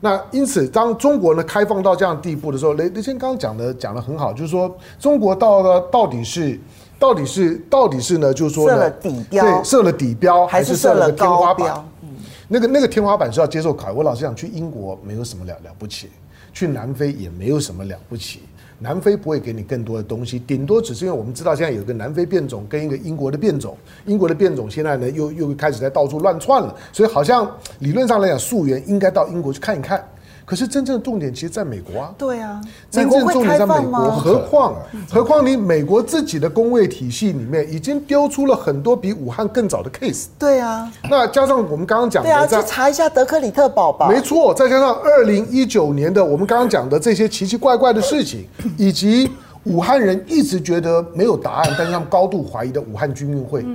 [0.00, 6.60] 那因此，当中国呢开放到这样地步的时候，雷雷先刚刚讲的讲的很好，就是说中国到了到底是
[6.98, 11.84] 到底是到底是呢，就是说设了底标，对，设了底标还是设了天花板？
[12.02, 12.08] 嗯，
[12.48, 13.92] 那个那个天花板是要接受考。
[13.92, 16.10] 我老实讲，去英国没有什么了了不起，
[16.52, 18.42] 去南非也没有什么了不起。
[18.78, 30.06] 南非不会给你更多的东西，顶多只是因为我们知道现在有个南非变种跟一个英国的变种，英国的变种现在呢又又开始在到处乱窜了，所以好像理论上来讲溯源应该到英国去看一看。
[30.46, 48.46] 可是真正的重点其实在美国啊，对啊，真正重点在美国，何况嗯、何况你美国自己的工位体系里面已经丢出了很多比武汉更早的 case，对啊，那加上我们刚刚讲的，对啊，去查一下德克里特堡吧，没错，再加上二零一九年的我们刚刚讲的这些奇奇怪怪的事情，
[48.78, 49.28] 以及
[49.64, 53.66] 武汉人一直觉得没有答案，但是他们高度怀疑的武汉军运会，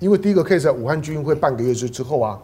[0.00, 2.36] 因为第一个 case 在武汉军运会半个月之之后啊。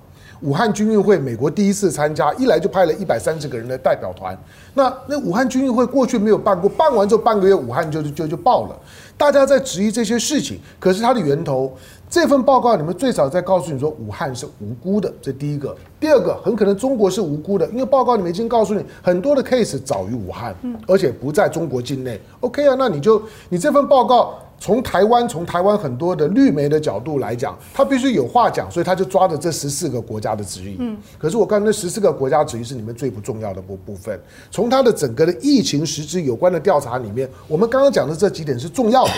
[0.43, 4.37] 武汉军运会，美国第一次参加，一来就派了一百三十个人的代表团。
[4.75, 8.77] 那那武汉军运会过去没有办过，办完之后半个月，武汉就就就爆了。
[9.17, 11.73] 大家在质疑这些事情，可是它的源头，
[12.11, 15.77] 这份报告里面最早在告诉你说武汉是无辜的，这第一个。
[16.01, 20.53] 第二个，很可能中国是无辜的，因为报告里面已经告诉你很多的 case 早于武汉，
[20.89, 22.21] 而且不在中国境内。
[22.41, 24.35] OK 啊，那你就你这份报告。
[24.63, 30.77] 从台湾，从台湾很多的绿媒的角度来讲，他必须有话讲，所以他就抓着这十四个国家的质疑。
[30.79, 34.17] 嗯，可是我刚才那十四个国家质疑是里面最不重要的部部分。
[34.53, 39.13] 从他的整个的疫情实质有关的调查里面，我们刚刚讲的这几点是重要的，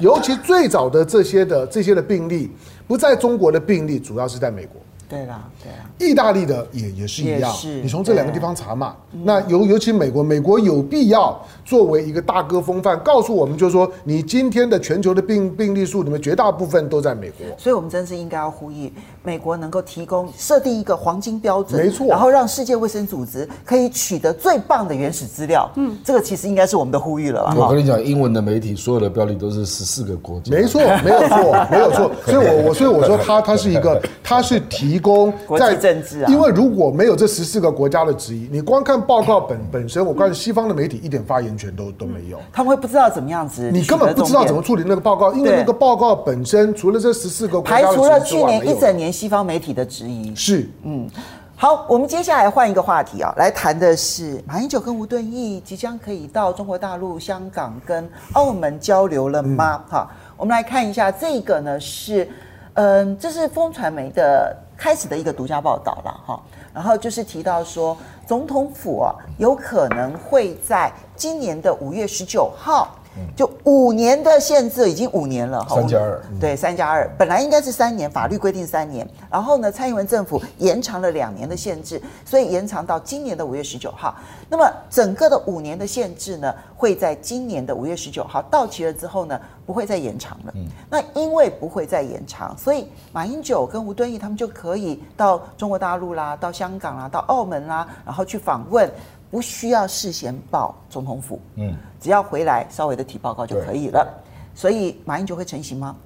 [0.00, 2.50] 尤其最早的这些的这些的病例
[2.88, 4.82] 不在中国的病例，主要是在美国。
[5.10, 8.94] 对啦，对啊，意大利的也也是一样，是你从这两个地方查嘛。
[9.24, 17.44] 那尤尤其美国，美国有必要作为一个大哥风范，告诉我们，就是说，你今天的全球的病病例数里面，绝大部分都在美国。
[17.58, 18.92] 所以，我们真是应该要呼吁
[19.24, 25.68] 美国能够提供设定一个黄金标准，没错，然后让世界卫生组织可以取得最棒的原始资料。
[25.74, 27.52] 嗯，这个其实应该是我们的呼吁了吧。
[27.56, 32.12] 我跟你讲，英文的媒体所有的标题都是十四个国家，没错，没有错，没有错。
[32.24, 35.80] 所以我我所以我说他他是一个，他是提供在。
[35.80, 51.08] 政治啊，因为如果没有这十四个国家的质疑，你光看报告本本身，我告诉，西方的媒体一点发言权都都没有，他们会不知道怎么样子，你根本不知道怎么处理那个报告，因为那个报告本身除了这十四个排除了去年一整年西方媒体的质疑，是嗯，
[51.56, 59.82] 好，我们接下来换一个话题啊，来谈的是马英九跟吴敦义即将可以到中国大陆、香港跟澳门交流了吗？
[59.88, 62.28] 哈、嗯，我们来看一下这个呢是，
[62.74, 64.54] 嗯，这是风传媒的。
[64.80, 66.40] 开始的一个独家报道了哈，
[66.72, 67.94] 然后就是提到说，
[68.26, 72.88] 总统府啊有可能会在今年的五月十九号。
[73.36, 84.14] 就五年的限制已经五年了，三加二，对，三加二，本来应该是三年，法律规定三年，然后呢，蔡英文政府延长了两年的限制，所以延长到今年的五月十九号。
[84.48, 90.54] 那么整个的五年的限制呢，会在今年的五月十九号到期了之后呢，不会再延长了。
[90.88, 98.90] 那因为不会再延长，所以马英九跟吴敦义他们就可以到中国大陆啦，到香港啦，到澳门啦，然后去访问。
[99.30, 104.06] 不需要事先报总统府，嗯，只要回来稍微的提报告就可以了。
[104.54, 105.96] 所以马英九会成型吗？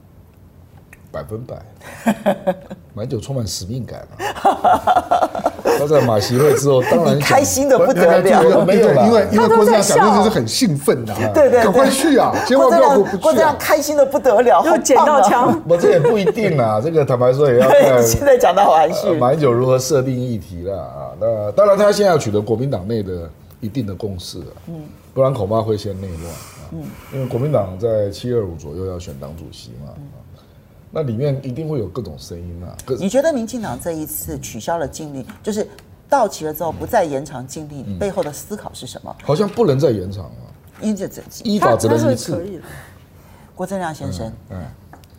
[1.15, 1.55] 百分百，
[2.93, 5.31] 马英九充满使命感啊！
[5.79, 8.65] 他在马席会之后，当然开心的不得了。
[8.67, 12.35] 没有，因为因为郭正亮讲的就是很兴奋的，对对，赶快去啊！
[12.49, 13.17] 千万不要不去。
[13.19, 15.57] 郭正亮开心的不得了，又捡到枪。
[15.69, 18.03] 我这也不一定啊，这个坦白说也要看。
[18.05, 21.15] 现在讲到含蓄，马英九如何设定议题了啊？
[21.21, 24.83] 那当然，他现在要取得国民党内的一定的共识了，嗯，
[25.15, 26.71] 不然恐怕会先内乱啊。
[26.73, 29.93] 嗯，因为国民党在七二五左右要选党主席嘛。
[30.95, 32.77] 那里面一定会有各种声音啊。
[33.01, 35.69] 你觉得民进党这一次取消了禁令，就是
[36.09, 39.15] 到期了之后不再延长禁令，背后的思考是什么？
[39.25, 40.31] 好像不能再延长了。
[40.81, 42.61] 因这这依法只能一次。
[43.57, 44.61] 郭正亮先生，嗯，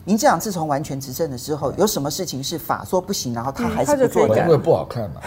[0.03, 4.37] 民进党自从完全执政的时候，有什么事情是法说不行，然后他还是不做的？
[4.41, 5.21] 因为不好看嘛。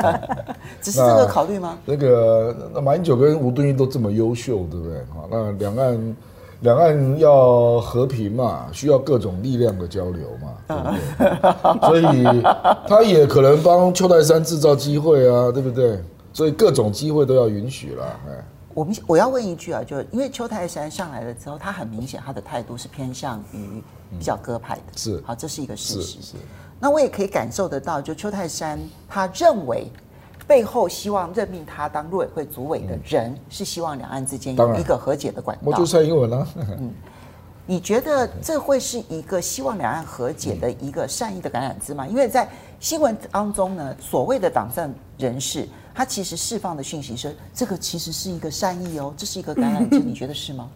[0.82, 1.78] 只是这个考虑吗？
[1.84, 4.98] 那个那马英九跟吴敦义都这么优秀，对不对？
[5.14, 6.16] 好，那两岸。
[6.64, 10.82] 两岸要和平嘛，需要各种力量的交流嘛，对不
[11.82, 11.84] 对？
[11.86, 12.42] 所以
[12.88, 16.02] 他也可能帮邱泰山制造机会啊，对不对？
[16.32, 18.20] 所以各种机会都要允许了。
[18.26, 23.82] 哎，我们我要问一句啊，就因为邱泰山上来了之后，他很明显他的态度是偏向于
[24.18, 26.22] 比较鸽派的，是好，这是一个事实。
[26.22, 26.36] 是，是。
[26.80, 29.86] 那我也可以感受得到，就邱泰山他认为。
[30.46, 35.62] 背后希望任命他当陆委会主委的人，是希望两岸之间有一个和解的管道。
[35.64, 36.46] 我就蔡英文了。
[36.56, 36.92] 嗯，
[37.66, 42.06] 你觉得这会是一个希望两岸和解的一个善意的橄榄枝吗？
[42.06, 50.68] 因为在新闻当中呢，所谓的党政人士，他其实释放的讯息是，这个其实是一个善意哦，这是一个橄榄枝，你觉得是吗？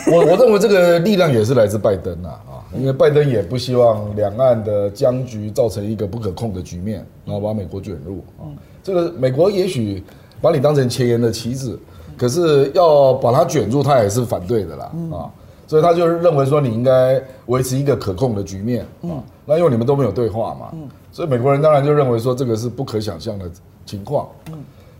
[0.12, 8.48] 我我认为这个力量也是来自拜登啊啊，因为拜登也不希望两岸的僵局造成一个不可控的局面，然后把美国卷入啊。
[8.82, 10.02] 这个美国也许
[10.40, 11.78] 把你当成前沿的棋子，
[12.16, 15.30] 可是要把它卷入，他也是反对的啦啊。
[15.66, 19.22] 所以他就认为说你应该维持一个可控的局面啊。
[19.46, 20.70] 那因为你们都没有对话嘛，
[21.12, 23.44] 所以美国人当然就认为说这个是不可想象的
[23.86, 24.28] 情况。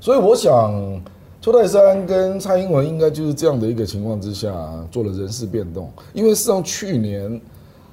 [0.00, 1.00] 所以我想。
[1.44, 4.50] 邱泰山跟蔡英文应该就是这样的一个情况之下
[4.90, 7.38] 做了人事变动，因为事实上去年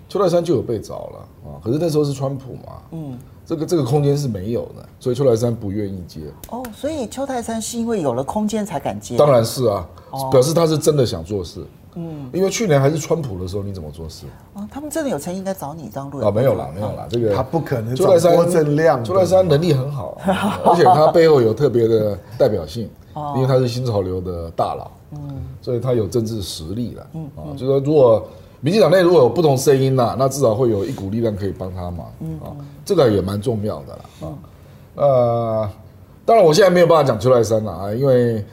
[0.07, 6.21] 邱泰山就有被找了啊，可是那时候是川普嘛，嗯，这个这个空间是没有的，所以邱泰山不愿意接。
[6.49, 9.17] 哦，所以邱泰山是因为有了空间才敢接？
[9.17, 9.85] 当然是啊，
[10.31, 11.61] 表示他是真的想做事。
[11.95, 14.27] 嗯，因为去年还是川普的时候，你怎么做事？
[14.53, 16.31] 哦，他们真的有诚意应该找你当路人啊？
[16.31, 17.93] 没有啦，没有啦，这个他不可能。
[17.93, 20.17] 邱泰山郭正亮，邱泰山能力很好，
[20.63, 22.89] 而且他背后有特别的代表性。
[23.35, 28.25] 因为他是新潮流的大佬，嗯，所以他有政治实力了，嗯，啊，就说如果
[28.61, 34.27] 民进党内如果有不同声音呐，那至少会有一股力量可以帮他忙，嗯，啊，这个也蛮重要的啦，啊，
[34.95, 35.69] 呃，
[36.25, 38.45] 当然我现在没有办法讲邱来山了啊，因为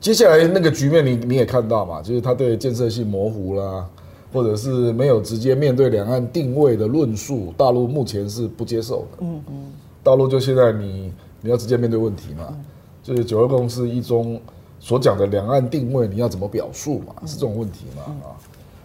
[0.00, 3.84] 接下来那个局面你你也看到嘛，就是他对建设性模糊啦，
[4.32, 9.54] 或者是没有直接面对两岸定位的论述，大陆目前是不接受的，嗯嗯，
[10.02, 12.44] 大陆就现在你你要直接面对问题嘛。
[13.08, 14.38] 就是九二共识一中
[14.78, 17.14] 所讲的两岸定位，你要怎么表述嘛？
[17.24, 18.02] 是这种问题嘛？
[18.22, 18.36] 啊，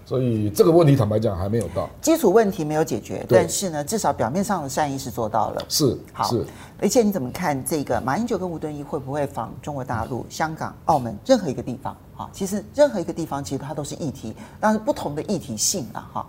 [0.06, 5.66] 所以这个问题坦白讲还没有到基础问题没有解决，但是呢，至少表面上的善意是做到了。
[5.68, 6.46] 是好，是。
[6.80, 11.94] 而且你怎么看这个马英九跟吴敦义会不会访中国大陆、香港、澳门任何一个地方？
[12.16, 16.10] 啊，其实任何一个地方其实它都是议题，但是不同的议题性啊。
[16.14, 16.26] 哈，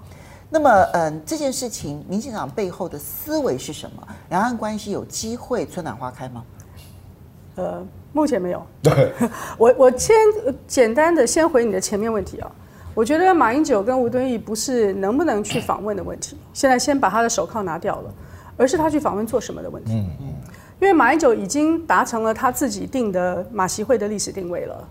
[0.51, 4.03] 那么嗯，这件事情民进党背后的思维是什么？
[4.31, 6.43] 两岸关系有机会春暖花开吗？
[7.57, 8.63] 呃，目前没有。
[8.83, 9.13] 对，
[9.57, 10.15] 我我先
[10.67, 12.51] 简单的先回你的前面问题啊。
[12.95, 18.15] 我觉得马英九跟吴敦义不是能不能去访问的问题，现在先把他的手铐拿掉了，
[18.57, 19.93] 而是他去访问做什么的问题。
[19.95, 20.27] 嗯嗯。
[20.81, 24.89] 因为马英九已经达成了他自己定的马习会的历史定位了。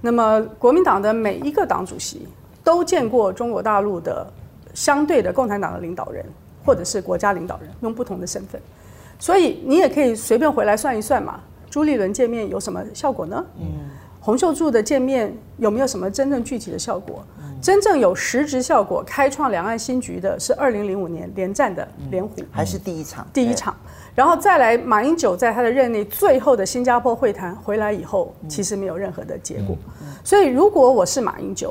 [0.00, 2.26] 那么国民党的每一个党主席
[2.64, 4.26] 都见过中国大陆的
[4.74, 6.24] 相对的共产党的领导人，
[6.64, 8.60] 或者是国家领导人，用不同的身份。
[9.18, 11.40] 所以你也可以随便回来算一算嘛。
[11.76, 13.44] 朱立伦见面有什么效果呢？
[13.60, 13.66] 嗯，
[14.18, 17.22] 洪秀柱的见面有没有什么真正具体的效果？
[17.38, 23.26] 嗯、真正有实质效果、开创两岸新局的是二零零五年连战的连湖，还是第一场？
[23.30, 23.76] 第一场，
[24.14, 29.76] 然后再来马英九在他的任内最后的新加坡会谈回来以后，其实没有任何的结果。
[30.24, 31.70] 所以如果我是马英九，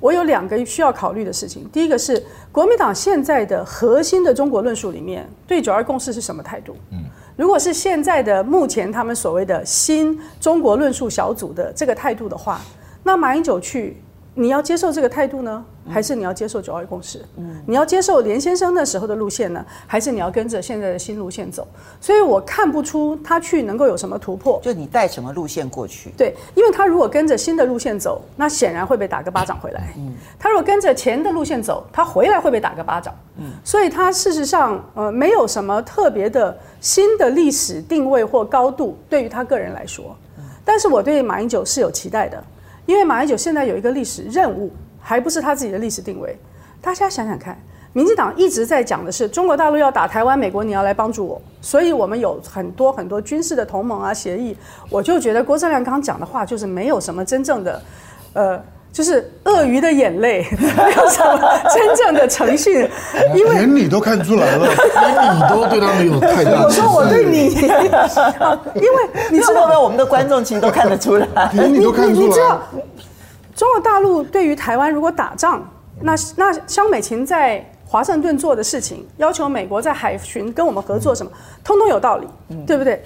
[0.00, 1.68] 我有两个需要考虑的事情。
[1.70, 6.74] 第一个是国民党现在的核心的中国论述里面对九二共识是什么态度？
[6.90, 7.04] 嗯。
[7.36, 12.60] 如果是现在的目前他们所谓的新中国论述小组的这个态度的话，
[13.02, 13.96] 那马英九去
[14.36, 17.24] 你要接受这个态度呢，还是你要接受九二共识？
[17.36, 21.66] 嗯，你要接受连先生那时候的路线呢，还是你要跟着现在的新路线走？
[22.00, 24.60] 所以我看不出他去能够有什么突破。
[24.60, 26.10] 就你带什么路线过去？
[26.16, 29.94] 对，因为他如果跟着新的路线走，那显然会被打个巴掌回来。
[29.96, 33.14] 嗯，他如果跟着前的路线走，他回来会被打个巴掌。
[33.38, 40.16] 嗯，所以他事实上呃没有什么特别的新的历史定位或高度，对于他个人来说。
[40.64, 42.42] 但是我对马英九是有期待的。
[42.86, 44.70] 因为马英九现在有一个历史任务，
[45.00, 46.36] 还不是他自己的历史定位。
[46.80, 47.58] 大家想想看，
[47.94, 54.54] 民进党一直在讲的是中国大陆要打台湾，美国你要来帮助我，所以我们有很多很多军事的同盟啊协议。
[54.90, 57.82] 我就觉得郭正亮刚刚讲的话就是没有什么真正的，
[58.34, 58.62] 呃，
[58.94, 62.88] 就是鳄鱼的眼泪， 没有什么真正的诚信。
[63.34, 66.62] 因为连你都看出来了， 连你都对他没有太大。
[66.62, 69.82] 我说我对你，因为你知道没有？
[69.82, 72.26] 我们的观众其实都看得出来，连你都看出来。
[72.26, 72.62] 你知道，
[73.56, 75.60] 中国大陆对于台湾如果打仗，
[76.00, 81.32] 那那萧美琴在华盛顿做的事情，要求美国在海巡跟我们合作什么，
[81.64, 82.28] 通通有道理，
[82.64, 83.02] 对不对？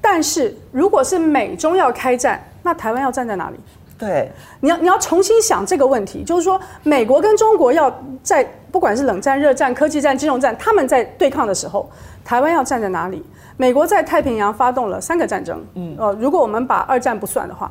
[0.00, 3.56] 但是如果是美中要开战，那台湾要站在哪里？
[4.02, 4.28] 对，
[4.58, 7.88] 你要你要重新想这个问题，就是说，美国跟中国要
[8.20, 11.88] 在不管是冷战、热战、科技战、金融战，他们在对抗的时候，
[12.24, 13.24] 台湾要站在哪里？
[13.56, 17.66] 美国在太平洋发动了三个战争，嗯，呃，如果我们把二战不算的话，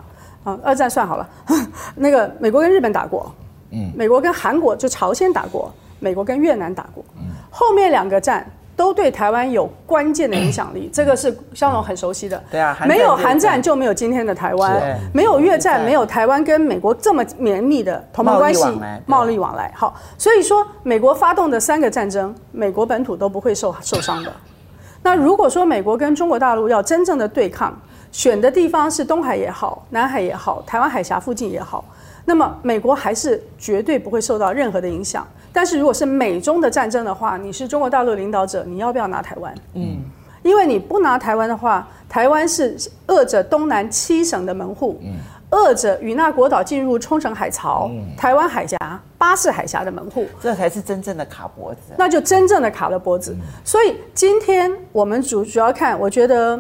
[0.46, 1.30] 啊、呃，二战算好了，
[1.96, 3.30] 那个美国跟日本打过，
[3.72, 5.70] 嗯，美国跟韩国就朝鲜打过，
[6.00, 8.50] 美国跟越南打过，嗯，后面两个战。
[8.82, 12.44] 都对台湾有关键的影响力， 这个是萧蓉很熟悉的。
[12.50, 18.64] 对啊，没有韩战就没有今天的台湾，没有越战，没有台湾跟美国这么绵密的同盟关系、
[19.06, 19.72] 贸易往来。
[19.76, 24.34] 好，所以说美国发动的三个战争，美国本土都不会受受伤的。
[25.04, 27.80] 那如果说美国跟中国大陆要真正的对抗，
[28.12, 31.86] 选的地方是东海也好，南海也好，台湾海峡附近也好，
[32.26, 35.28] 那么美国还是绝对不会受到任何的影响。
[35.54, 39.54] 但是如果是美中的战争的话，你是中国大陆领导者，你要不要拿台湾？
[39.74, 39.98] 嗯，
[40.44, 45.16] 因为你不拿台湾的话，台湾是扼着东南七省的门户，嗯，
[45.50, 48.78] 扼着与那国岛进入冲绳海槽、嗯、台湾海峡、
[49.18, 51.94] 巴士海峡的门户，这才是真正的卡脖子。
[51.98, 53.34] 那就真正的卡了脖子。
[53.34, 56.58] 嗯、所以今天我们主主要看，我觉得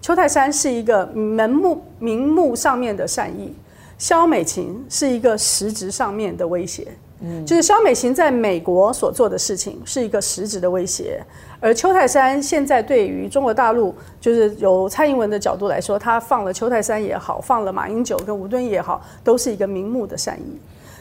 [0.00, 3.54] 邱泰山是一个门目名目上面的善意，
[3.98, 6.86] 萧美琴是一个实质上面的威胁。
[7.46, 11.24] 就是肖美琴在美国所做的事情是一个实质的威胁，
[11.58, 20.58] 而邱泰山现在对于中国大陆，就是由蔡英文的角度来说，他放了邱泰山也好，放了马英九跟吴敦义也好，都是一个明目的善意。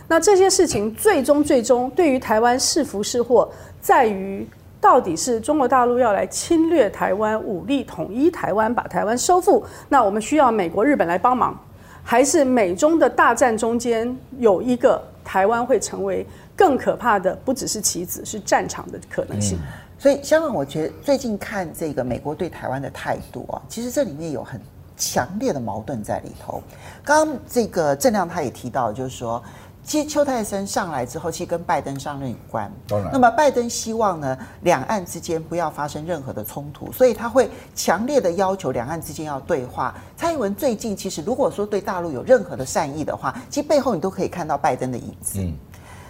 [0.07, 4.47] 那这些事情最终最终对于台湾是福是祸，在于
[4.79, 11.59] 到底是中国大陆要来侵略台湾，武力统一台湾，把台湾收复，那我们需要美国、日本来帮忙，
[12.03, 15.01] 还是美中的大战中间有一个？
[15.25, 19.57] 台湾会成为更可怕的，不只是棋子，是战场的可能性。
[19.97, 24.59] 所以，香港，我觉得最近看这个美国对台湾的态度啊，其实这里面有很
[24.97, 26.61] 强烈的矛盾在里头。
[27.05, 29.41] 刚刚这个郑亮他也提到，就是说。
[29.83, 32.71] 其实邱泰森上来之后，其实跟拜登上任有关。
[32.87, 39.93] 当然，那么拜登希望呢，两岸之间不要发生任何的冲突，所以他会强烈的要求两岸之间要对话。
[40.15, 45.39] 蔡英文最近其实如果说对大陆有任何的善意的话，其实背后你都可以看到拜登的影子。
[45.39, 45.53] 嗯。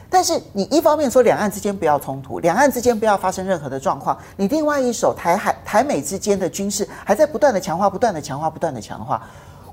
[0.09, 9.19] 但是你一方面说两岸之间不要冲突，两岸之间不要发生任何的状况，你另外一手台海台美之间的军事还在不断的强化，不断的强化，不断的强化。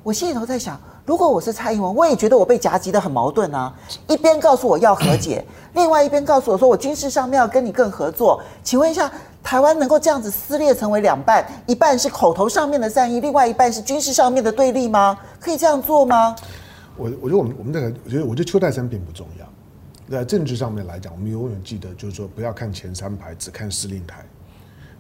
[0.03, 3.71] 我心里头在想，如果我是蔡英文，我也觉得我被夹击的很矛盾啊。
[4.09, 5.45] 一边告诉我要和解，
[5.75, 8.43] 另外一边告诉我说我军事上面要跟你更合作。
[8.63, 15.19] 请问一下，台湾能够这样子撕裂成为两半，一半是口头上面的善意，另外一半是军事上面的对立吗？
[15.39, 16.35] 可以这样做吗？
[16.97, 19.47] 我我觉得我们我们这个，我觉得我觉得邱泰山并不重要。
[20.11, 24.25] 在政治上面来讲，我们永远记得就是说，不要看前三排，只看司令台。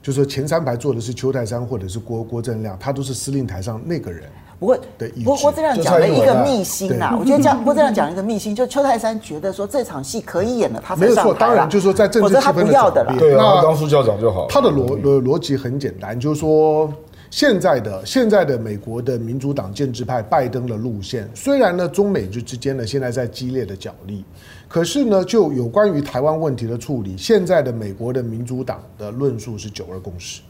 [0.02, 4.30] 就是说前三排坐的是邱泰山或者是郭郭正亮，他都是司令台上那个人。
[4.60, 4.78] 不过，
[5.24, 11.22] 郭郭正亮讲了一个秘辛呐， 我觉得讲郭正亮讲了一个秘辛，就邱泰山觉得说这场戏可以演了，他才上台。
[11.24, 14.46] 没错，当然就是说在政治不要的转变，对啊，当副校长就好。
[14.50, 16.92] 他的逻逻逻辑很简单，就是说
[17.30, 24.22] 现在的现在的美国的民主党建制派拜登的路线，虽然呢中美之之间呢现在在激烈的角力，
[24.68, 30.42] 可是呢就有关于台湾问题的处理，现在的美国的民主党的论述是九二共识。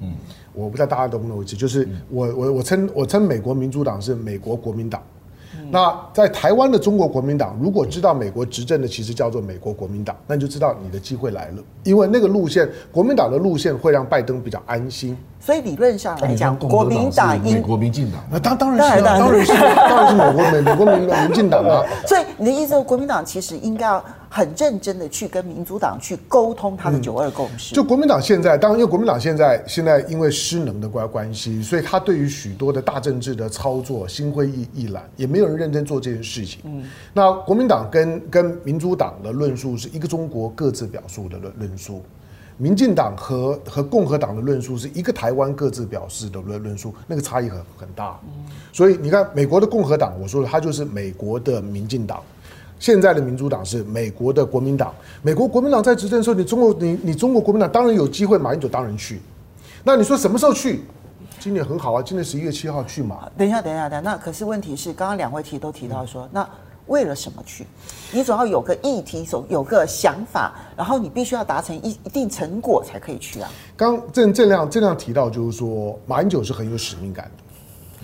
[0.00, 0.12] 嗯。
[0.54, 5.02] 我不知道大家懂不懂意思，就是我我我称我称美国民主党是美国国民党，
[5.70, 15.16] 那在台湾的中国国民党，如果知道美国执政的其实叫做美国国民党，那你就知道你的机会来了，因为那个路线，国民党的路线会让拜登比较安心。
[15.40, 21.82] 所以理论上来讲，国民党、美国民进党，那当当然是当然是当然是美国美美国民民进党啊。
[22.06, 24.04] 所以你的意思说，国民党其实应该要
[24.34, 27.74] 很认真的去跟民主党去沟通他的九二共识。
[27.74, 36.62] 就国民党现在，当然因为国民党现在现在因为失能的关关系，所以他对于许多的大政治的操作心灰意意懒，也没有人认真做这件事情。
[36.64, 42.02] 嗯，那国民党跟跟民主党的论述是一个中国各自表述的论论述。
[42.58, 48.18] 民进党和和共和党的论述是一个台湾各自表示的论论述，那个差异很很大。
[48.72, 52.20] 所以你看，美国的共和党，我说了，它就是美国的民进党；
[52.82, 54.92] 现在的民主党是美国的国民党。
[55.22, 59.20] 美国国民党在执政的时候，你中国你你中国国民党当然有机会，马英九当然去。
[59.84, 60.82] 那你说什么时候去？
[61.38, 63.30] 今年很好啊，今年十一月七号去嘛。
[63.38, 64.02] 等一下，等一下，等。
[64.02, 66.44] 那可是问题是，刚刚两位提都提到说，那。
[66.88, 67.64] 为了什么去？
[68.10, 73.48] 你总要有个议题，总有个想法，然后你必须要达成一一定成果才可以去啊。
[73.76, 77.51] 刚郑郑亮郑亮提到，就是说马英九是很有使命感的。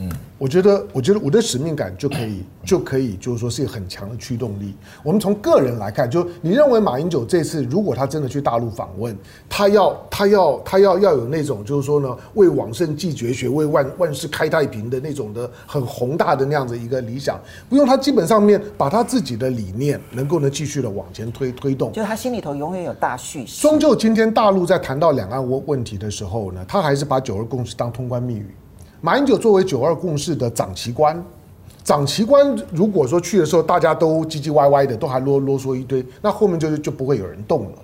[0.00, 4.72] 嗯，我觉得，我觉得我的使命感就可以，就可以，就是说是一个很强的驱动力。
[5.02, 9.16] 我们从个人来看，就你认为马英九这次如果他真的去大陆访问，
[9.48, 17.36] 他要，他要，他要要有那种，就是说呢，为往圣继绝学，为万万世开太平的那种的很宏大的那样子一个理想，
[17.68, 23.60] 不用他基本上面把他自己的理念能够呢继续的往前推推动，就他心里头永远有大叙事。
[23.60, 28.54] 终究今天大陆在谈到两岸问问题的时候呢，他还是把九二共识当通关密语。
[29.00, 31.22] 马英九作为九二共识的长旗官，
[31.84, 37.78] 长旗官如果说去的时候大家都唧唧歪歪的，都还啰啰嗦一堆，那后面就就不会有人动了。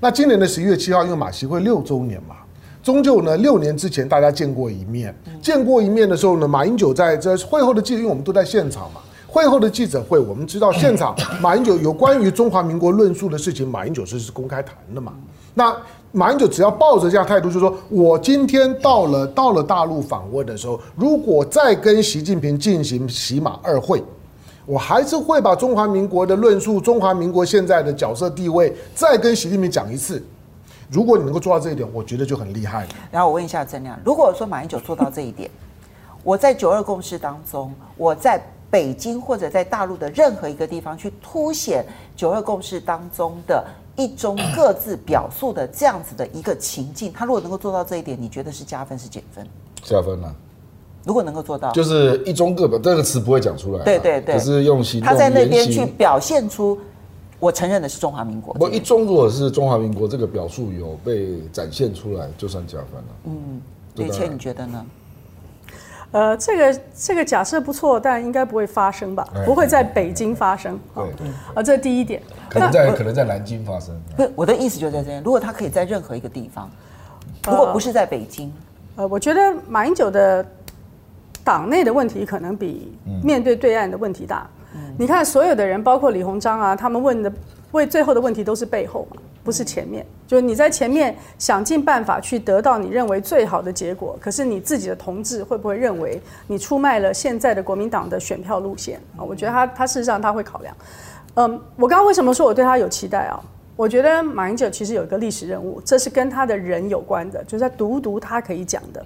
[0.00, 2.36] 那今年的十一月七号，因为马习会六周年嘛，
[2.82, 15.14] 终究呢六年之前大家见过一面，见过一面的时候呢，马英九在这会后的记者，因为我们都在现场嘛，会后的记者会，我们知道现场 马英九有关于中华民国论述的事情，马英九是是公开谈的嘛，
[15.54, 15.76] 那。
[16.12, 24.02] 马英九只要抱着这样态度，就是说我今天到了到了大陆访问的时候，如果再跟习近平进行习马二会，
[24.66, 30.20] 我还是会把中华民国的论述、中华民国现在的角色地位再跟习近平讲一次。
[30.90, 32.88] 如果你能够做到这一点，我觉得就很厉害。
[33.12, 35.48] 然后我问一下郑亮，如果说马英九做到这一点，
[36.24, 41.86] 我在九二共识当中，我在北京或者在大陆的任何一个地方去凸显
[42.16, 43.64] 九二共识当中的。
[43.96, 49.46] 一中各自表述的这样子的一个情境， 他如果能够做到这一点，你觉得是加分是减分？
[49.82, 50.34] 加分啊！
[51.04, 56.78] 如果能够做到，就是一中各表这个词不会讲出来，对对对，可是用心，他在那边去表现出
[57.38, 58.52] 我承认的是中华民国。
[58.54, 63.08] 不，一中如果是中华民国这个表述有被展现出来，就算加分了。
[63.24, 63.60] 嗯，
[63.94, 64.84] 李倩，你觉得呢？
[66.12, 69.26] 呃，这个这个假设不错，但应该不会发生吧？
[69.44, 70.78] 不会在北京发生。
[70.94, 71.04] 对，
[71.54, 72.20] 啊，这是第一点。
[72.48, 73.94] 可能在可能在南京发生。
[74.16, 75.22] 不，我的意思就在这边。
[75.22, 76.68] 如果他可以在任何一个地方，
[77.46, 78.52] 如果不是在北京，
[78.96, 80.44] 呃，我觉得马英九的
[81.44, 82.92] 党内的问题可能比
[83.22, 84.46] 面对对岸的问题大。
[84.98, 87.32] 你看，所有的人，包括李鸿章啊，他们问的
[87.70, 89.16] 问最后的问题都是背后嘛。
[89.42, 99.24] 不是前面，就是你在前面想尽办法去得到你认为最好的结果，可是你自己的同志会不会认为你出卖了现在的国民党的选票路线啊？
[99.24, 100.76] 我觉得他他事实上他会考量。
[101.34, 103.40] 嗯，我刚刚为什么说我对他有期待啊？
[103.76, 109.02] 我觉得马英九其实有一个历史任务，这是跟他的人有关的，就是在独独他可以讲的。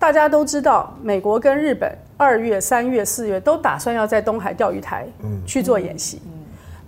[0.00, 5.06] 大家都知道，美国跟日本二月、三月、四月都打算要在东海钓鱼台
[5.46, 6.20] 去做演习。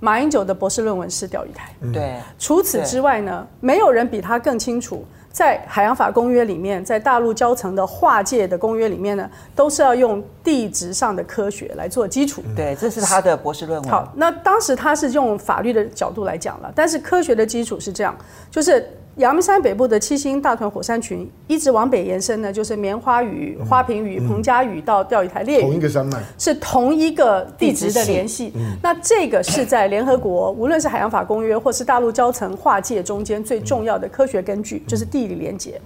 [0.05, 1.72] 马英九的博士论文是钓鱼台。
[1.92, 2.16] 对。
[2.36, 12.42] 除此之外呢，没有人比他更清楚，在海洋法公约里面，在大陆交层的划界的公约里面呢，都是要用地质上的科学来做基础。
[12.57, 13.88] 对，这是他的博士论文。
[13.88, 18.12] 好，那当时他是用法律的角度来讲了，但是科学的基础是这样，
[18.50, 18.84] 就是。
[19.16, 28.52] 阳明山北部的七星大屯火山群一直往北延伸呢，就是棉花屿、花瓶屿、彭佳屿到钓鱼台列屿，同一个山脉，是同一个地质的联系。
[28.82, 35.78] 那这个是在联合国，无论是海洋法公约或是大陆交层划界中间最重要的科学根据，就是地理连结。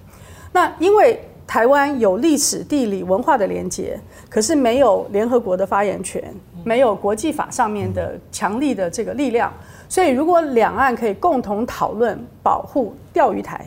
[0.53, 3.99] 那因为台湾有历史、地理、文化的连结，
[4.29, 6.23] 可是没有联合国的发言权，
[6.67, 9.53] 没有国际法上面的强力的这个力量。
[9.89, 13.65] 所以，如果两岸可以共同讨论保护钓鱼台，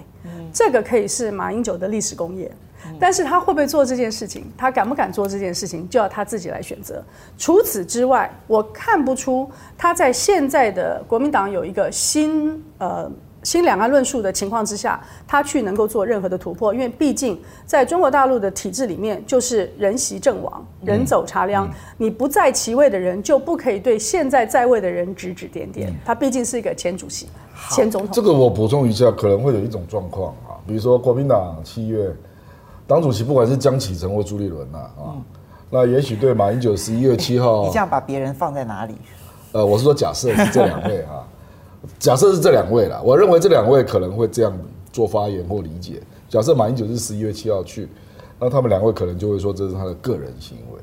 [0.52, 2.52] 这个可以是马英九的历史功业。
[3.00, 4.44] 但是他会不会做这件事情？
[4.58, 5.88] 他敢不敢做这件事情？
[5.88, 7.02] 就要他自己来选择。
[7.38, 13.10] 除此之外，我看不出他在现在的国民党有一个新呃
[13.44, 25.96] 新两岸论述的情况之下，他去能够做任何的突破，因为毕竟在中国大陆的体制里面，就是人袭阵亡，人走茶凉，嗯、你不在其位的人就不可以对现在在位的人指指点点。
[26.06, 27.28] 他毕竟是一个前主席、
[27.72, 28.12] 前总统。
[28.12, 32.14] 这个我补充一下，可能会有一种状况啊，比如说国民党七月
[32.86, 35.24] 党主席不管是江启臣或朱立伦呐啊，嗯、
[35.70, 38.96] 那也许对马英九十一月七号， 你这样把别人放在哪里？
[39.54, 41.24] 呃，我是说假设是这两位啊。
[41.98, 44.58] 假设是这两位啦，我认为这两位可能会这样
[44.92, 46.02] 做发言或理解。
[46.28, 47.88] 假设马英九是十一月七号去，
[48.40, 50.80] 那他们两位可能就会说这是他的个人行为。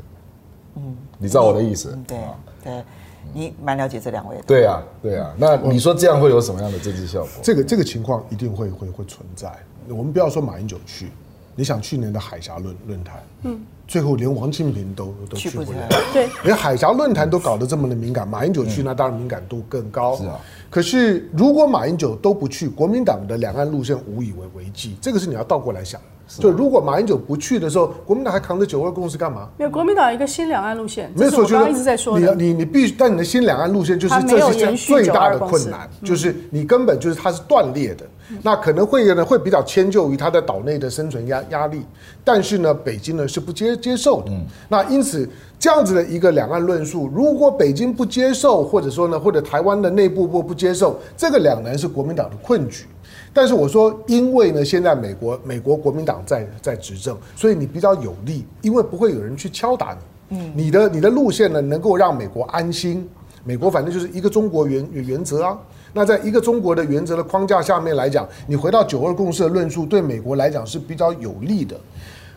[0.76, 1.92] 嗯，你知道我的意思？
[1.94, 2.18] 嗯、对
[2.64, 2.84] 对，
[3.32, 4.42] 你蛮了解这两位的。
[4.46, 5.34] 对啊，对啊。
[5.36, 7.28] 那你说这样会有什么样的政治效果？
[7.42, 9.52] 这个这个情况一定会会会存在。
[9.88, 11.10] 我们不要说马英九去，
[11.54, 13.60] 你想去年的海峡论论坛，嗯。
[13.86, 15.68] 最后连王金平都都去不了，
[16.12, 20.16] 对，连海峡论坛都搞得这么的敏感，马英九去那当然敏感度更高。
[20.16, 20.36] 是啊，
[20.68, 26.00] 可是如果马英九都不去，国民党的两岸路线无以为为继，这个是你要倒过来想。
[26.28, 29.48] 就如果马英九不去的时候，国民党还扛着九二共识干嘛？
[29.56, 38.04] 没有，国民党一个新两岸路线，没有错，刚刚一直在说你你你必须，但你的新两岸路线就是这是最大的困难，就是你根本就是它是断裂的。
[38.42, 41.82] 那可能会呢会比较迁就于他在岛内的生存压压力，
[42.24, 44.32] 但是呢，北京呢是不接接受的。
[44.68, 52.86] 那因此这样子的一个两岸论述，如果北京不接受，或者说呢，或者台湾的内部不不接受，这个两难是国民党的困局。
[53.32, 60.36] 但是我说，因为呢，现在美国美国国民党在在执政，所以你比较有利，因为不会有人去敲打你。
[60.38, 63.08] 嗯，你的你的路线呢，能够让美国安心。
[63.44, 65.58] 美国反正就是一个中国原原则啊。
[65.96, 71.74] 那在一个中国的原则的框架下面来讲，你回到九二共识的论述，对美国来讲是比较有利的。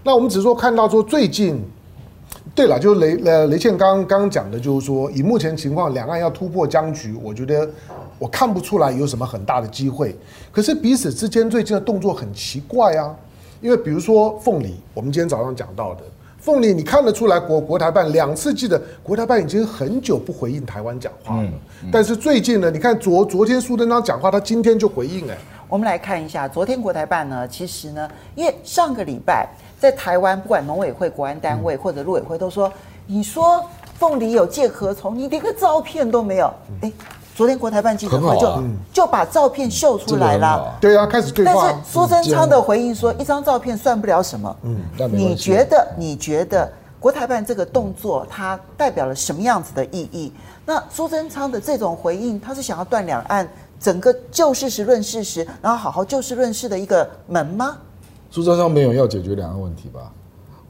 [0.01, 1.61] 那我们只是说看到说最近，
[2.55, 7.69] 对了，就是雷呃雷倩刚刚讲的，就是说以目前情况，两岸要突破僵局，我觉得。
[8.17, 10.13] 我看不出来有什么很大的机会，
[10.51, 13.15] 可是彼此之间最近的动作很奇怪啊，
[13.61, 16.01] 因为比如说凤梨，我们今天早上讲到的
[16.39, 25.37] 凤梨，你看得出来国国台办两次记得国台办已经很久不回应台湾讲话了，嗯嗯、但是最近呢，你看昨昨天苏贞昌讲话，他今天就回应哎，
[25.67, 32.71] 我们来看一下昨天国台办呢，其实呢，因为上个礼拜在台湾不管农委会、国安单位或者陆委会都说，
[33.05, 33.61] 你说
[33.97, 36.91] 凤梨有借壳虫，你连个照片都没有，哎。
[37.39, 41.67] 昨天国台办记者会就、就把照片秀出来了，啊对啊，开始对话。
[41.71, 44.53] 但是苏贞昌的回应说，一张照片算不了什么。
[44.63, 44.81] 嗯，
[45.13, 46.69] 你觉得你觉得
[46.99, 50.33] 国台办这个动作它代表了什么样子的意义？
[50.65, 53.47] 那苏贞昌的这种回应，他是想要断两岸
[53.79, 57.77] 整个就事实论事实，然后好好就事论事的一个门吗？
[58.29, 60.11] 苏贞昌没有要解决两岸问题吧？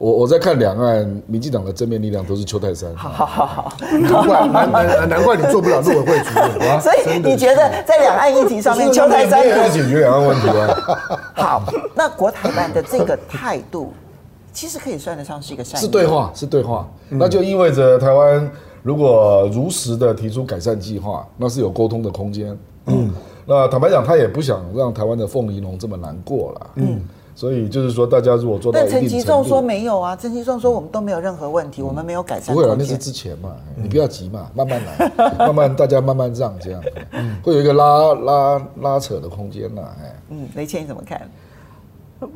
[0.00, 11.20] 我我在看两岸民进党的正面力量都是邱泰山，好好好好， 难怪难难难怪你做不了陆委会主任，所以你觉得在两岸议题上面，邱泰山也要解决两岸问题啊？
[11.36, 11.62] 好，
[11.94, 13.92] 那国台办的这个态度，
[14.54, 18.50] 其实可以算得上是一个善意，是对话，是对话，那就意味着台湾
[18.82, 22.58] 如果如实的提出改善计划，那是有沟通的空间。
[22.86, 23.12] 嗯，
[23.44, 26.70] 那坦白讲，他也不想让台湾的凤梨农这么难过了。
[26.76, 27.02] 嗯。
[27.40, 32.54] 所以就是说，大家如果做到但陈吉仲说没有啊，陈吉仲说我们都没有任何问题，嗯、我们没有改善。
[32.54, 36.82] 不会啊，那是之前嘛，你不要急嘛， 慢慢来，慢慢大家慢慢让这样，
[37.42, 40.14] 会有一个拉拉拉扯的空间呐，哎。
[40.28, 41.18] 嗯，雷倩你怎么看？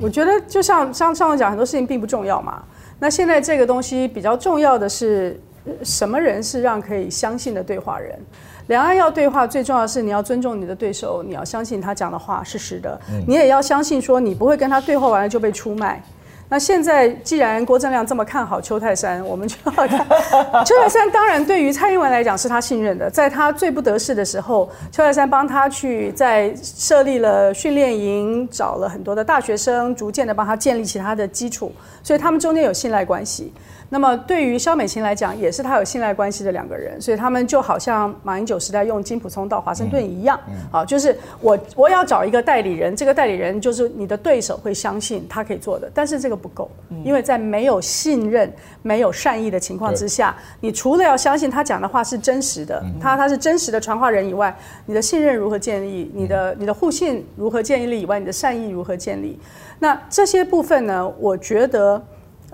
[0.00, 2.62] 我觉得就像像上次讲，很多事情并不重要嘛。
[2.98, 5.38] 那现在这个东西比较重要的是，
[5.82, 8.18] 什么人是让可以相信的对话人？
[8.68, 16.02] 两岸要对话，最重要的是你要尊重你的对手，你要相信他讲的话是实的，你也要相信说你不会跟他对话完了就被出卖。
[16.46, 19.88] 那现在既然郭正亮这么看好邱泰山，我们就要看
[20.64, 21.10] 邱泰山。
[21.10, 33.52] 当然，对于蔡英文来讲是他信任的，在他最不得势的时候，邱泰山帮他去在设立了训练营，找了很多的大学生，逐渐的帮他建立起他的基础，所以他们中间有信赖关系。
[33.90, 40.38] 那么对于肖美琴来讲，也是他有信赖关系的两个人，所以他们就好像马英九时代用金普聪到华盛顿一样，
[40.70, 46.70] 好，就是我我要找一个代理人，这个代理人就是你的对手会相信他可以做的，但是这个不够，
[47.04, 54.54] 因为在没有信任、没有善意的情况之下，你除了要相信他讲的话是真实的，他他是真实的传话人以外，
[54.86, 56.10] 你的信任如何建立？
[56.14, 59.38] 你的你的互信如何建立以外，你的善意如何建立？
[59.78, 61.08] 那这些部分呢？
[61.20, 62.02] 我觉得。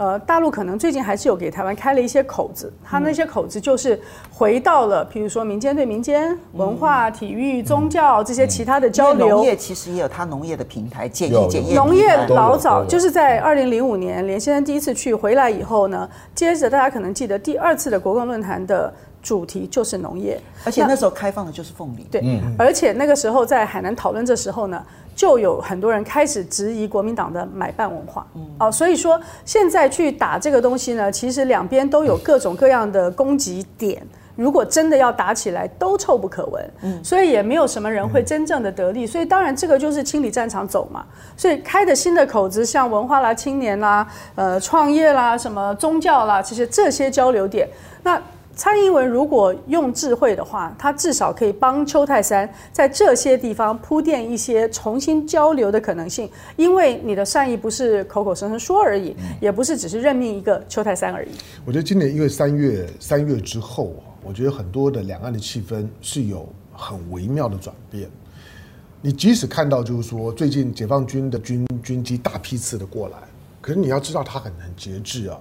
[0.00, 4.00] 呃，大陆可能最近还是有给台湾开了一些口子，他那些口子就是
[4.32, 9.28] 回到了，譬如说民间对民间、文化、体育、宗教这些其他的交流。
[9.28, 11.76] 农业其实也有它农业的平台，检疫检验。
[11.76, 18.90] 农业老早就是在二零零五年连先生第一次去回来以后呢，接着大家可能记得第二次的国共论坛的
[19.22, 22.06] 主题就是农业，而且那时候开放的就是凤梨。
[22.10, 24.82] 对，而且那个时候在海南讨论这时候呢，
[25.20, 28.26] 就有很多人开始质疑国民党的买办文化。
[28.58, 34.02] 哦，所以说现在去打这个东西呢，其实两边都有各种各样的攻击点。
[34.34, 36.70] 如果真的要打起来，都臭不可闻。
[36.80, 39.06] 嗯，所以也没有什么人会真正的得利。
[39.06, 41.04] 所以当然这个就是清理战场走嘛。
[41.36, 44.06] 所以开的新的口子，像文化啦、青年啦、
[44.36, 47.68] 呃创业啦、什么宗教啦，其实这些交流点，
[48.02, 48.18] 那。
[48.60, 56.28] 蔡英文如果用智慧的话，他至少可以帮邱泰山在这些地方铺垫一些重新交流的可能性。
[56.56, 61.30] 因为你的善意不是口口声声说而已，也不是只是任命一个邱泰山而已。
[61.64, 68.10] 我觉得今年因为三月三月之后啊，我觉得很多的两岸的气氛是有很微妙的转变。
[69.00, 73.16] 你即使看到就是说最近解放军的军军机大批次的过来，
[73.62, 75.40] 可是你要知道他很很节制啊，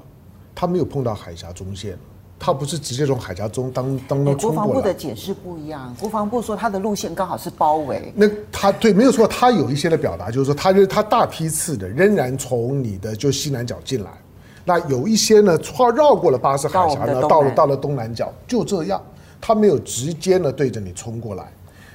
[0.56, 1.98] 他没有碰到海峡中线。
[2.40, 4.56] 他不是直接从海峡中当当中冲过来。
[4.56, 8.14] 国防部的解释不一样，国防部说他的路线刚好是包围。
[8.16, 14.10] 那他对没有错，他有一些的表达，就是说他就是他大批次的仍然从你的就西南角进来，
[14.64, 19.02] 那有一些呢，绕绕过了巴士海峡呢，到了到了东南角，就这样，
[19.42, 21.52] 他没有直接呢对着你冲过来。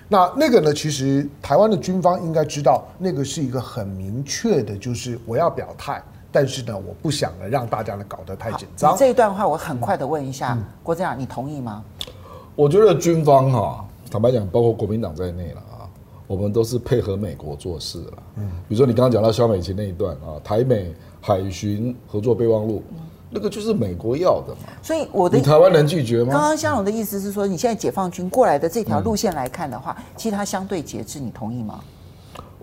[0.07, 6.03] 那那个呢，其实台湾的军方应该知道，那个是一个很明确的，就是我要表态。
[6.35, 8.97] 但是呢，我不想呢让大家呢搞得太紧张。
[8.99, 11.85] 这一段话我很快的问一下，嗯、国珍，你同意吗？
[12.57, 15.87] 我觉得军方哈、啊，坦白讲，包括国民党在内了啊，
[16.27, 18.13] 我们都是配合美国做事了。
[18.39, 22.97] 嗯，比如说你刚刚讲到萧美琴那一段啊，台美海巡合作备忘录，嗯、
[23.31, 24.73] 那个就是美国要的嘛。
[24.83, 26.33] 所以我的你台湾能拒绝吗？
[26.33, 31.79] 刚刚香龙的意思是说，你现在解放军过来的这条路线来看的话，嗯、其实它相对节制，你同意吗？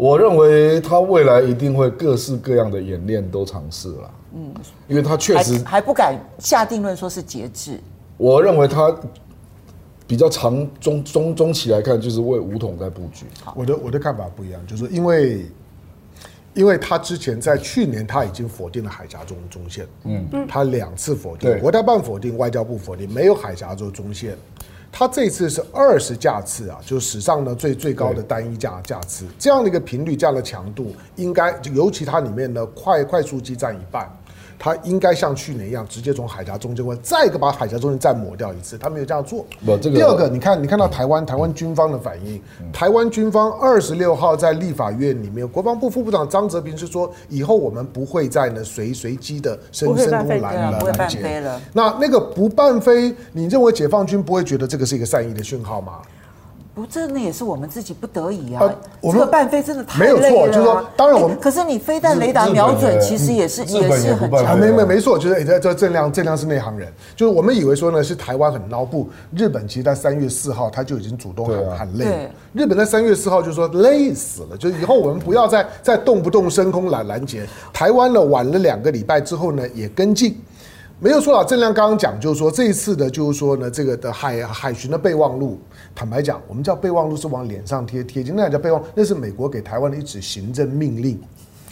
[0.02, 4.52] 我认为他未来一定会各式各样的演练都尝试了，嗯，
[4.88, 7.80] 因为他确实还，还不敢下定论说是节制。
[8.18, 8.92] 我认为他
[10.08, 13.28] 比较长中中中期来看，就是为武统在布局。
[13.56, 15.46] 我的我的看法不一样，就是因为
[16.56, 24.36] 因为他之前在去年他已经否定了海峡中中线，嗯，他两次否定，国台办否定，外交部否定，没有海峡中中线。
[24.92, 34.08] 它这次是二十架次啊，就是史上呢最最高的单一架架次，这样的一个频率，这样的强度，应该尤其它里面的快快速机占一半。
[34.64, 38.78] 他应该像去年一样，直接从海峡中间过，再一个把海峡中间再抹掉一次。
[38.78, 39.44] 他没有这样做。
[39.66, 39.96] 不，这个。
[39.96, 42.40] 第二个，你看，你看到台湾台湾军方的反应。
[42.72, 51.60] 台湾军方二十六号在立法院里面，国防部副部长张泽平是说，以后我们不会再呢随随机的升升空拦拦截了。
[51.74, 55.94] 那那个不办飞，你认为解放军不会觉得这个是一个善意的讯号吗？
[56.74, 58.74] 不，这那也是我们自己不得已啊。
[59.02, 60.20] 我们这个伴飞真的太累了。
[60.20, 61.38] 没有错，就是说，当然我们。
[61.38, 64.58] 可是你飞弹雷达瞄准，其实也是也是很强。
[64.58, 66.88] 没没没错，就是这这郑亮郑亮是内行人。
[67.14, 72.30] 就是我们以为说呢，是台湾很孬，不，日本其实在三月四号他就已经主动喊喊累。
[72.54, 77.46] 日本在三月四号就说累死了，就是以后我们不要再再动不动升空拦拦截。
[77.74, 80.42] 台湾呢晚了两个礼拜之后呢也跟进。
[81.04, 85.58] 没有错啊，郑亮刚刚讲就是说这一次的，就是说呢，这个的海海巡的备忘录，
[85.96, 91.20] 坦白讲，我们叫备忘录是往脸上贴贴金，那叫备忘，那是美国给台湾的一纸行政命令，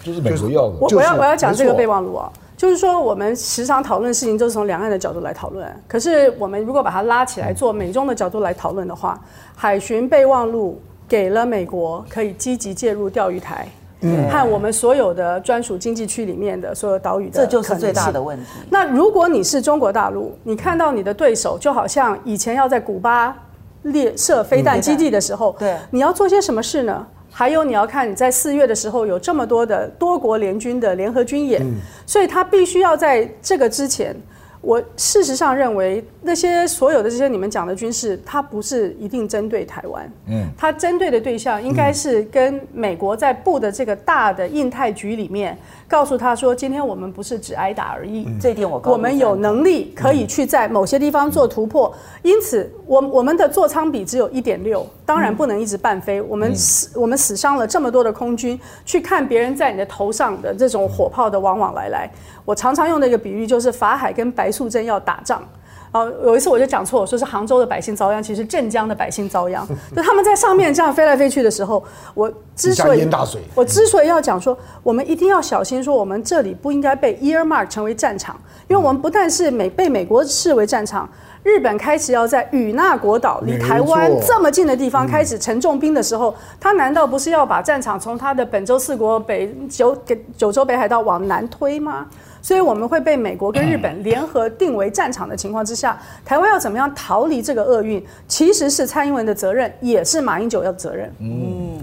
[0.02, 0.78] 就是美国要的。
[0.80, 2.28] 我我要我要讲这个备忘录啊，
[2.58, 9.22] 就是说我们时常讨论事情都是从两岸的角度来讨论，可是我们如果把它拉起来做美中的角度来讨论的话，
[9.56, 13.68] 海巡备忘录给了美国可以积极介入钓鱼台。
[14.02, 18.46] 嗯，和我们所有的专属经济区里面的所有岛屿的，这就是最大的问题。
[18.70, 23.36] 那如果你是中国大陆，你看到你的对手就好像以前要在古巴
[23.84, 27.06] 列设飞弹基地的时候，对，你要做些什么事呢？
[27.32, 31.62] 还有你要看你在四月的时候有这么多的多国联军的联合军演，
[32.06, 34.16] 所以他必须要在这个之前。
[34.62, 45.58] 我事实上认为，那些所有的这些你们讲的军事，它不是一定针对台湾，嗯，它针对的对象应该是跟美国在布的这个大的印太局里面。
[45.90, 51.92] 告诉他说：“今天我们不是只挨打而已，嗯、这一点我我们有能力可以去在某些地方做突破。
[52.24, 56.20] 嗯、因此，我我们的座舱比只有一点六，当然不能一直半飞。
[56.20, 62.08] 嗯、我们死我们死伤了这么多的空军，去看别人在你的头上的这种火炮的往往来来。
[62.46, 65.44] 我常常用的一个比喻就是法海跟白素贞要打仗。”
[65.92, 69.68] 哦，有一次我就讲错，我说是杭州的百姓遭殃，其实镇江的百姓遭殃。
[69.96, 71.84] 就他们在上面这样飞来飞去的时候，
[72.14, 73.08] 我之所以
[73.56, 81.10] 我之所以要讲说，我们一定要小心，说我们这里不应该被 earmark 成为战场，因为我们不但是美被美国视为战场，
[81.42, 92.06] 日本开始要在与那国岛离台湾这么近的地方开始沉重兵的时候，他难道不是要把战场从他的本州四国北九给九州北海道往南推吗？
[92.42, 101.14] 所以我们会被美国跟日本联合定为战场的情况之下，台湾要怎么样逃离这个厄运，其实是蔡英文的责任，也是马英九要责任。
[101.20, 101.82] 嗯。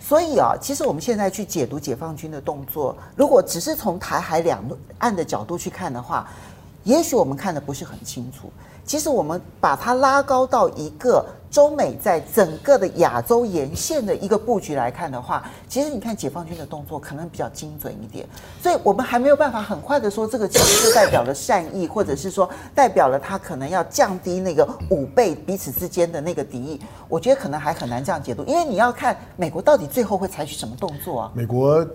[0.00, 4.64] 所以啊，其实我们现在去解读解放军的动作，如果只是从台海两
[4.96, 6.26] 岸的角度去看的话，
[6.84, 8.50] 也许我们看的不是很清楚。
[8.86, 18.26] 其实我们把它拉高到一个中美在整个的亚洲沿线的一个布局来看的话，其实你看解放军的动作可能比较精准一点，
[18.62, 26.80] 所以我们还没有办法很快的说这个其实就代表了善意，或者是说代表了他可能要降低那个五倍彼此之间的那个敌意。
[27.08, 31.32] 我觉得可能还很难这样解读，因为你要看美国到底最后会采取什么动作啊？
[31.34, 31.86] 美国。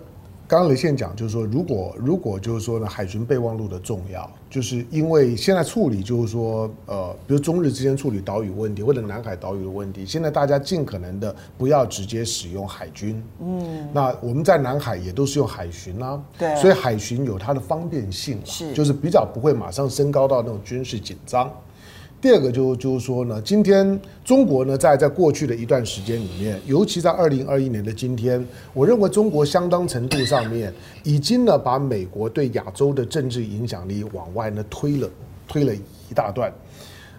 [0.54, 21.52] 刚刚雷线讲，就是说，如果如果就是说呢，海巡备忘录的重要，就是因为现在处理就是说，呃，比如中日之间处理岛屿问题或者南海岛屿的问题，现在大家尽可能的不要直接使用海军，嗯，那我们在南海也都是用海巡啦，对，所以海巡有它的方便性，是，就是比较不会马上升高到那种军事紧张。
[22.24, 28.42] 第二个就就是说呢，今天中国呢，在在过去的一段时间里面，尤其在二零二一年的今天，
[28.74, 35.10] 我认为中国相当程度上面已经呢，把美国对亚洲的政治影响力往外呢推了，
[35.50, 36.50] 推了一大段。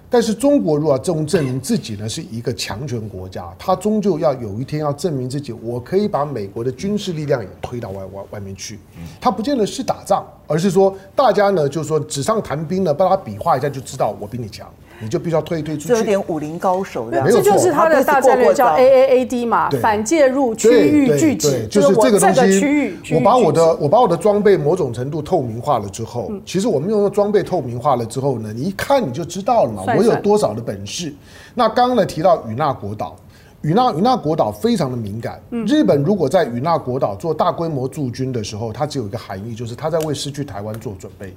[0.09, 8.79] 但是中国如果要证证明自己呢是一个强权国家，它终究要有一天要证明自己，我可以把美国的军事力量也推到外外外面去。
[9.21, 14.67] 它不见得是打仗，而是说大家呢，就是说纸上谈兵呢，帮他比划一下就知道我比你强。
[15.01, 22.95] 你就必须要推一推出去，这有点武林高手的，这就是他的大战略叫 A A A D 嘛，反介入区域聚集，就是这个东西。
[23.15, 31.13] 我把我的我把我的装备某种程度透明化了之后，其实我们用装备透明化了之后呢，你一看你就知道了嘛，我有多少的本事。
[31.55, 33.17] 那刚刚呢提到与那国岛，
[33.63, 35.41] 与那与那国岛非常的敏感。
[35.67, 41.35] 日本如果在与那国岛做大规模驻军的时候，它只有一个含义，就是它在为失去台湾做准备。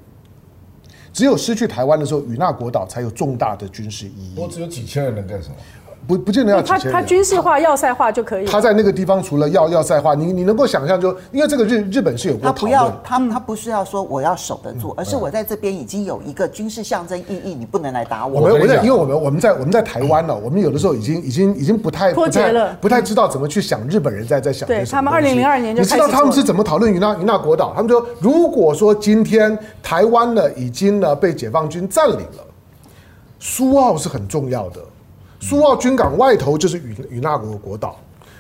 [1.18, 4.36] 只有失去台湾的时候，与那国岛才有重大的军事意义。
[4.38, 5.56] 我只有几千人能干什么？
[6.08, 6.94] 不不见得要几千人。
[6.94, 8.46] 他他军事化、要塞化就可以。
[8.46, 12.56] 他在那个地方除了要要塞化，你你能够想象就，因为这个日日本是有过讨论。
[12.56, 18.40] 他不要他他不是要说我要守得住，而是我在这边已经有一个军事象征意义，你不能来打我。
[18.40, 24.66] 我们我在，因为我们我们在我们在台湾了，我们有的时候已经已经已经不太脱节了，不太知道怎么去想日本人在在想。
[24.68, 27.74] 对他们二零零二年就你知道他们是怎么讨论与那与那国岛？
[27.76, 32.46] 他们说，如果说今天台湾呢已经呢被解放军占领了，
[33.40, 34.80] 苏澳是很重要的。
[35.40, 37.96] 苏澳军港外头就是与与那国国岛，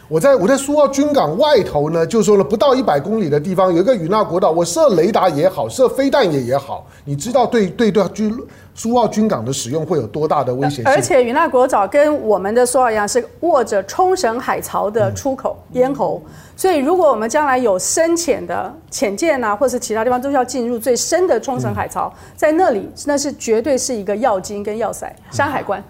[0.08, 8.36] 我在我在苏澳军港外头呢，就是说了不到一百公里的地方有一个与那国岛，我设雷达也好，设飞弹也也好，你知道对对对军
[8.74, 10.86] 苏澳军港的使用会有多大的威胁性？
[10.86, 16.22] 而且与那国岛跟我们的苏澳一样，是握着冲绳海槽的出口咽喉，
[16.56, 25.84] 所以如果我们将来有深潜的潜舰啊，或者是其他地方都要进入最深的冲绳海槽，在那里那是绝对是一个要津跟要塞山海关。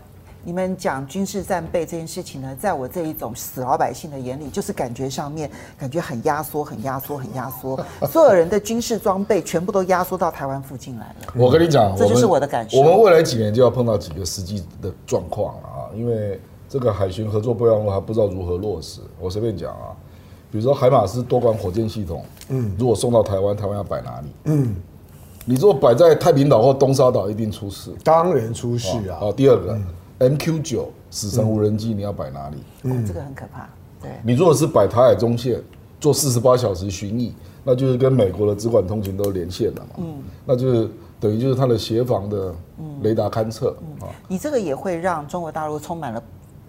[0.47, 7.77] 你们讲军事战备这件事情呢，在我这一种死老百姓的眼里，就是感觉上面感觉很压缩，很压缩，很压缩。
[8.09, 11.33] 所有人的军事装备全部都压缩到台湾附近来了。
[11.35, 12.77] 我跟你讲，这就是我的感受。
[12.79, 16.39] 我们未来几年就要碰到几个实际的状况了啊，因为
[16.69, 19.01] 这个海巡合作备忘录还不知道如何落实。
[19.19, 19.91] 我随便讲啊，
[20.49, 24.27] 比如说海马斯多管火箭系统，嗯，如果送到台湾，台湾要摆哪里？
[24.45, 24.73] 嗯，
[25.43, 27.93] 你如果摆在太平岛或东沙岛，一定出事。
[28.01, 29.17] 当然出事啊。
[29.19, 29.77] 好，第二个。
[30.20, 32.57] MQ 九死神无人机，你要摆哪里？
[32.84, 33.68] 嗯，这个很可怕。
[34.01, 35.61] 对，你如果是摆台海中线
[35.99, 37.32] 做四十八小时巡弋，
[37.63, 39.95] 那就是跟美国的直管通勤都连线了嘛。
[39.97, 40.15] 嗯，
[40.45, 40.89] 那就是
[41.20, 42.53] 等于就是它的协防的
[43.01, 44.09] 雷达勘测啊。
[44.28, 46.22] 你这个也会让中国大陆充满了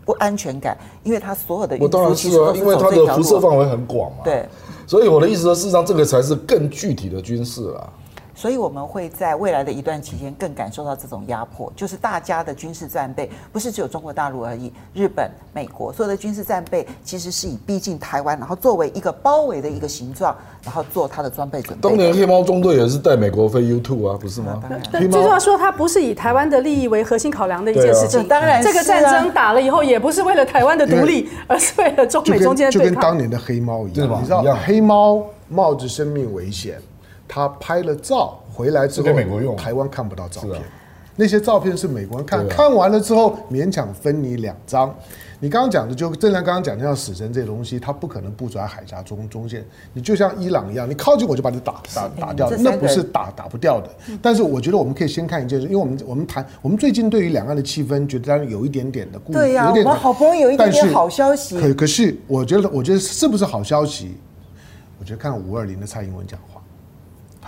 [0.05, 4.19] 不安全感，因为它所有的我当然是啊，因为它的辐射范围很广嘛。
[4.25, 4.49] 对，
[4.87, 7.93] 所以我的意思说，事实上这个才是更具体的军事了。
[8.39, 20.33] 所以我们会在未来的一段期间更感受到这种压迫，就是大家的军事战备不是只有中国大陆而已，日本、美国所有的军事战备其实是以逼近台湾，然后作为一个包围的一个形状，
[20.63, 21.89] 然后做它的装备准备。
[21.89, 24.63] 当年黑猫中队也是带美国飞 U two 啊，不是吗？
[24.93, 28.23] 对，最重要说它不是以台湾的利益为核心考量的一件事情。
[28.29, 32.89] 当然，这个战争打了以后，也不是为了台湾的独立，而是为了中美中间的对抗。
[32.89, 36.81] 就跟当年的黑猫一样，你知道黑猫冒着生命危险。
[37.29, 40.61] 他拍了照回来之后，美国用台湾看不到照片，
[41.15, 44.93] 那些照片是美国人看，看完了之后勉强分你两张。
[45.41, 49.65] 你刚刚讲的就正常刚刚讲的像死神这些东西，它不可能部署在海峡中中线。
[49.93, 53.89] 你就像伊朗一样，你靠近我就把你打打打掉，那不是打打不掉的。
[54.21, 64.17] 但是我觉得我们可以先看一件事，因为我们我们谈我们最近对于两岸的气氛，觉得当然有一点点的顾虑，对呀，我们好不容易有一点点好消息，可可是我觉得我觉得是不是好消息？
[64.99, 66.58] 我觉得看五二零的蔡英文讲话。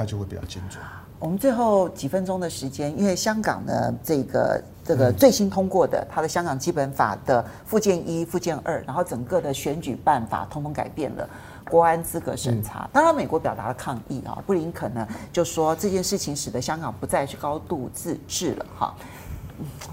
[0.00, 0.82] 它就会比较精准。
[1.18, 11.28] 我们最后几分钟的时间，因为香港呢，这个这个最新通过的，它的香港基本法的附件一、附件二，然后整个的选举办法通通改变了，
[11.68, 12.88] 国安资格审查。
[12.94, 18.94] 当然，美国表达了抗议啊，布林肯呢就说这件事情使得香港不再是高度自治了哈。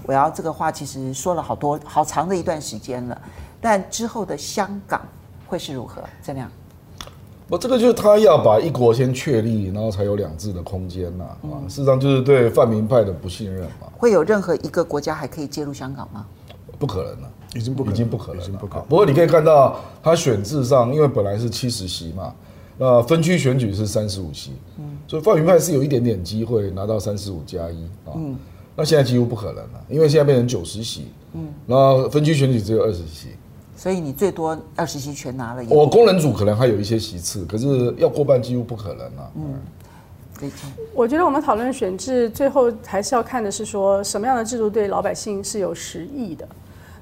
[0.04, 3.20] 我要这个话其实说了好多好长的一段时间了，
[3.60, 5.02] 但之后的香港
[5.46, 6.02] 会是如何？
[6.22, 6.50] 这样。
[7.48, 11.24] 不，这个就是他要把一国先确立，然后才有两制的空间呐。
[11.24, 13.88] 啊，事实上就是对泛民派的不信任嘛。
[13.96, 16.26] 会有任何一个国家还可以介入香港吗？
[16.78, 18.86] 不可能了，已经不可能，已经不可能了。
[18.88, 22.34] 不过你可以看到，他选制上，因为本来是七十席嘛，
[22.76, 28.12] 那分区选举是三十五席，嗯，所以泛民派是有一点点机会拿到三十五加一啊。
[28.14, 28.36] 嗯，
[28.76, 33.28] 那现在几乎不可能了，因为现在变成九十席，嗯，然后分区选举只有二十席。
[33.78, 35.62] 所以你最多二十席全拿了。
[35.68, 39.30] 我工人组可能还有一些席次，可是要过半几乎不可能啊。
[39.36, 39.54] 嗯，
[40.40, 40.50] 对。
[40.92, 46.48] 我觉得我们讨论选制，最后还是要看的是说什么样的制度对老百姓是有实益的。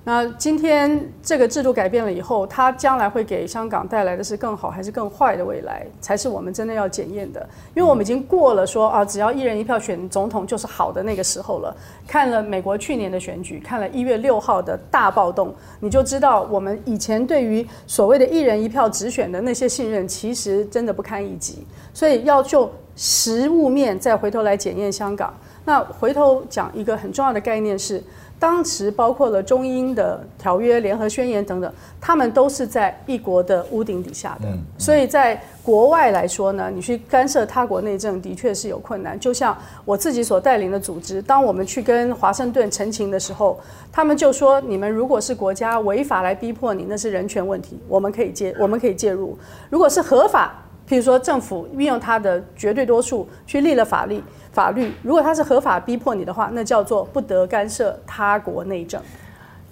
[0.09, 7.45] 那今天这个制度改变了以后，它将来会给香港带来的是更好还是更坏的未来，才是我们真的要检验的。
[7.75, 11.77] 因为我们已经过了说啊，只要一人一票选总统就是好的那个时候了。
[12.07, 21.67] 看了美国去年的选举，看了一月六号的大暴动，你就知道我们以前对于所谓的一人一票直选的那些信任，其实真的不堪一击。
[21.93, 25.37] 所以要就实物面再回头来检验香港。
[25.65, 28.01] 那回头讲一个很重要的概念是。
[28.39, 34.49] 当时包括了中英的条约、联合宣言等等，他们都是在一国的屋顶底下的。
[34.79, 39.19] 所以在国外来说呢，你去干涉他国内政的确是有困难。
[39.19, 43.59] 就像我自己所带领的组织，当我们去跟华盛顿陈情的时候，
[43.91, 49.37] 他们就说：你们如果是国家违法来逼迫你，那是人权问题，我们可以介我们可以介入；
[49.71, 54.23] 如果是合法，譬如说政府运用他的绝对多数去立了法律。
[54.53, 58.99] 法律如果他是合法逼迫你的话，那叫做不得干涉他国内政。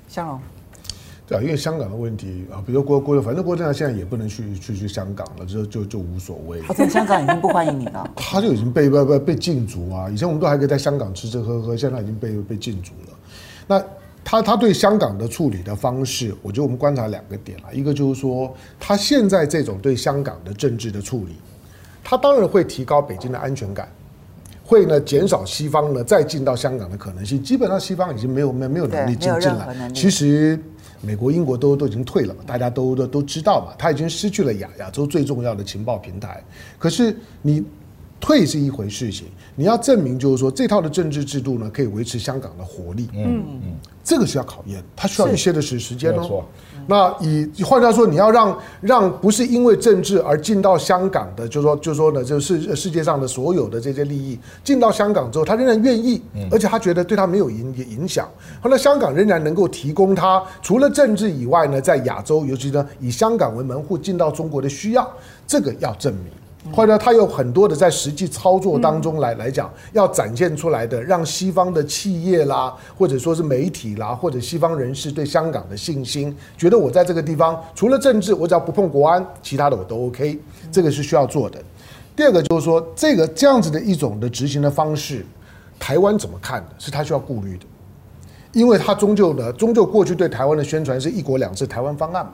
[0.07, 0.39] 香龙，
[1.27, 6.61] 对啊，因为香港的问题啊，比如郭郭，反正郭正亮现在也不能去去去香港了，就就就无所谓。
[6.61, 8.07] 他在香港已经不欢迎你了。
[8.15, 10.11] 他就已经被被被被禁足啊！
[10.11, 13.17] 以前我们都还可以在香港吃吃喝喝，现在已经被被禁足了。
[13.67, 13.83] 那
[14.25, 21.35] 他他对香港的处理的方式，我觉得我们观察两个点啊，一个就是说，他现在这种对香港的政治的处理，
[22.03, 23.89] 他当然会提高北京的安全感。
[24.67, 29.91] 会呢减少西方呢再进到香港的可能性，基本上西方已经没有没没有能力进进来。
[29.95, 30.59] 其实
[31.03, 36.43] 美国、英国都都已经退了嘛，大家都都都知道嘛，他已经失去了亚亚洲最重要的情报平台。
[36.79, 37.63] 可是你
[38.25, 46.43] 退是一回事情，你要证明就是说这套的政治制度呢可以维持香港的活力，嗯嗯，这个是要考验，它需要一些的时时间哦。
[46.87, 58.27] 那以换句话说，你要让让不是因为政治而进到香港的，就是说就是说呢，就是世界上的所有的这些利益进到香港之后，他仍然愿意，而且他觉得对他没有影影响。
[58.63, 65.11] 后来香港仍然能够提供他除了政治以外呢，在亚洲，尤其呢以香港为门户进到中国的需要，
[65.47, 66.33] 这个要证明。
[66.73, 80.39] 或者他有很多的在实际操作当中来来讲，要展现出来的，让西方的企业啦，或者说是媒体啦，或者西方人士对香港的信心，觉得我在这个地方除了政治，我只要不碰国安，其他的我都 OK，
[80.73, 81.59] 这个是需要做的。
[82.17, 85.25] 第二个就是说，这个这样子的一种的执行的方式，
[85.79, 86.69] 台湾怎么看的？
[86.79, 87.67] 是他需要顾虑的，
[88.53, 92.33] 因为他终究呢，终究过去对台湾的宣传是一国两制台湾方案嘛。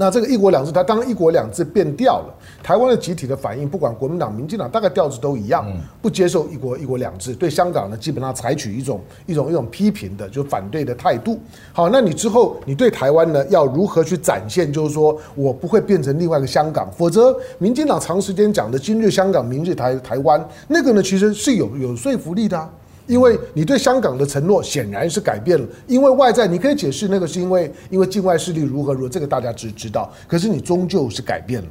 [0.00, 5.66] 那这个一国两制，它当一国两制变调了，台湾的集体的反应，不管国民党、民进党，大概调子都一样，
[6.00, 11.36] 不接受一国一国两制，对香港呢，基本上采取一种一种一种批评的，就反对的态度。
[11.72, 14.72] 好，那你之后你对台湾呢，要如何去展现？
[14.72, 22.70] 就是说我不会变成另外一个香港，否则民进党长时间讲的今日香港，明日台台湾，那个呢，其实是有有说服力的啊。
[23.08, 31.68] 因为你对香港的承诺显然是改变了，因为外在你可以解释那个是因为因为境外势力如何如何，这个大家知知道，可是你终究是改变了。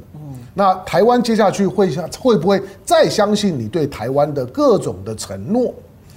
[0.52, 5.72] 那台湾接下去会会不会再相信你对台湾的各种的承诺？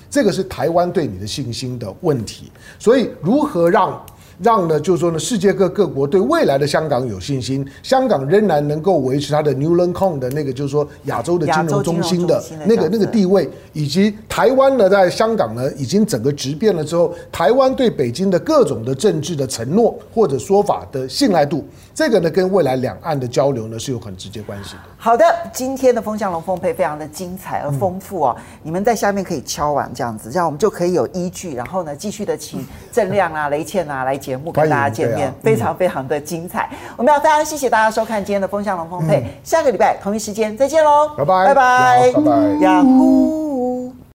[0.10, 2.52] 这个是台湾对你的信心的问题。
[2.80, 4.04] 所以如何让？
[4.42, 21.64] 让呢，就是说呢，世界各各国对未来的香港有信心，香港仍然能够维持它的 New Kong 的那个，就是说亚洲的金融中心的那个那个地位，以及台湾呢，在香港呢已经整个质变了之后，台湾对北京的各种的政治的承诺或者说法的信赖度，
[21.94, 24.80] 这个呢跟未来两岸的交流呢是有很直接关系的。
[24.98, 25.24] 好的，
[25.54, 34.31] 今天的风向龙凤配非常的精彩而丰富哦，你们在下面可以敲完这样子，这样我们就可以有依据，然后呢继续的请郑亮啊、雷倩啊来解。
[34.32, 36.70] 节目跟大家见面，啊、非常非常的精彩。
[36.72, 41.48] 嗯、我们要非常谢谢大家收看今天的风向龙凤配，嗯、下个礼拜同一时间再见喽，拜拜。
[41.48, 42.12] 拜拜。
[42.14, 43.94] 拜拜，雅虎。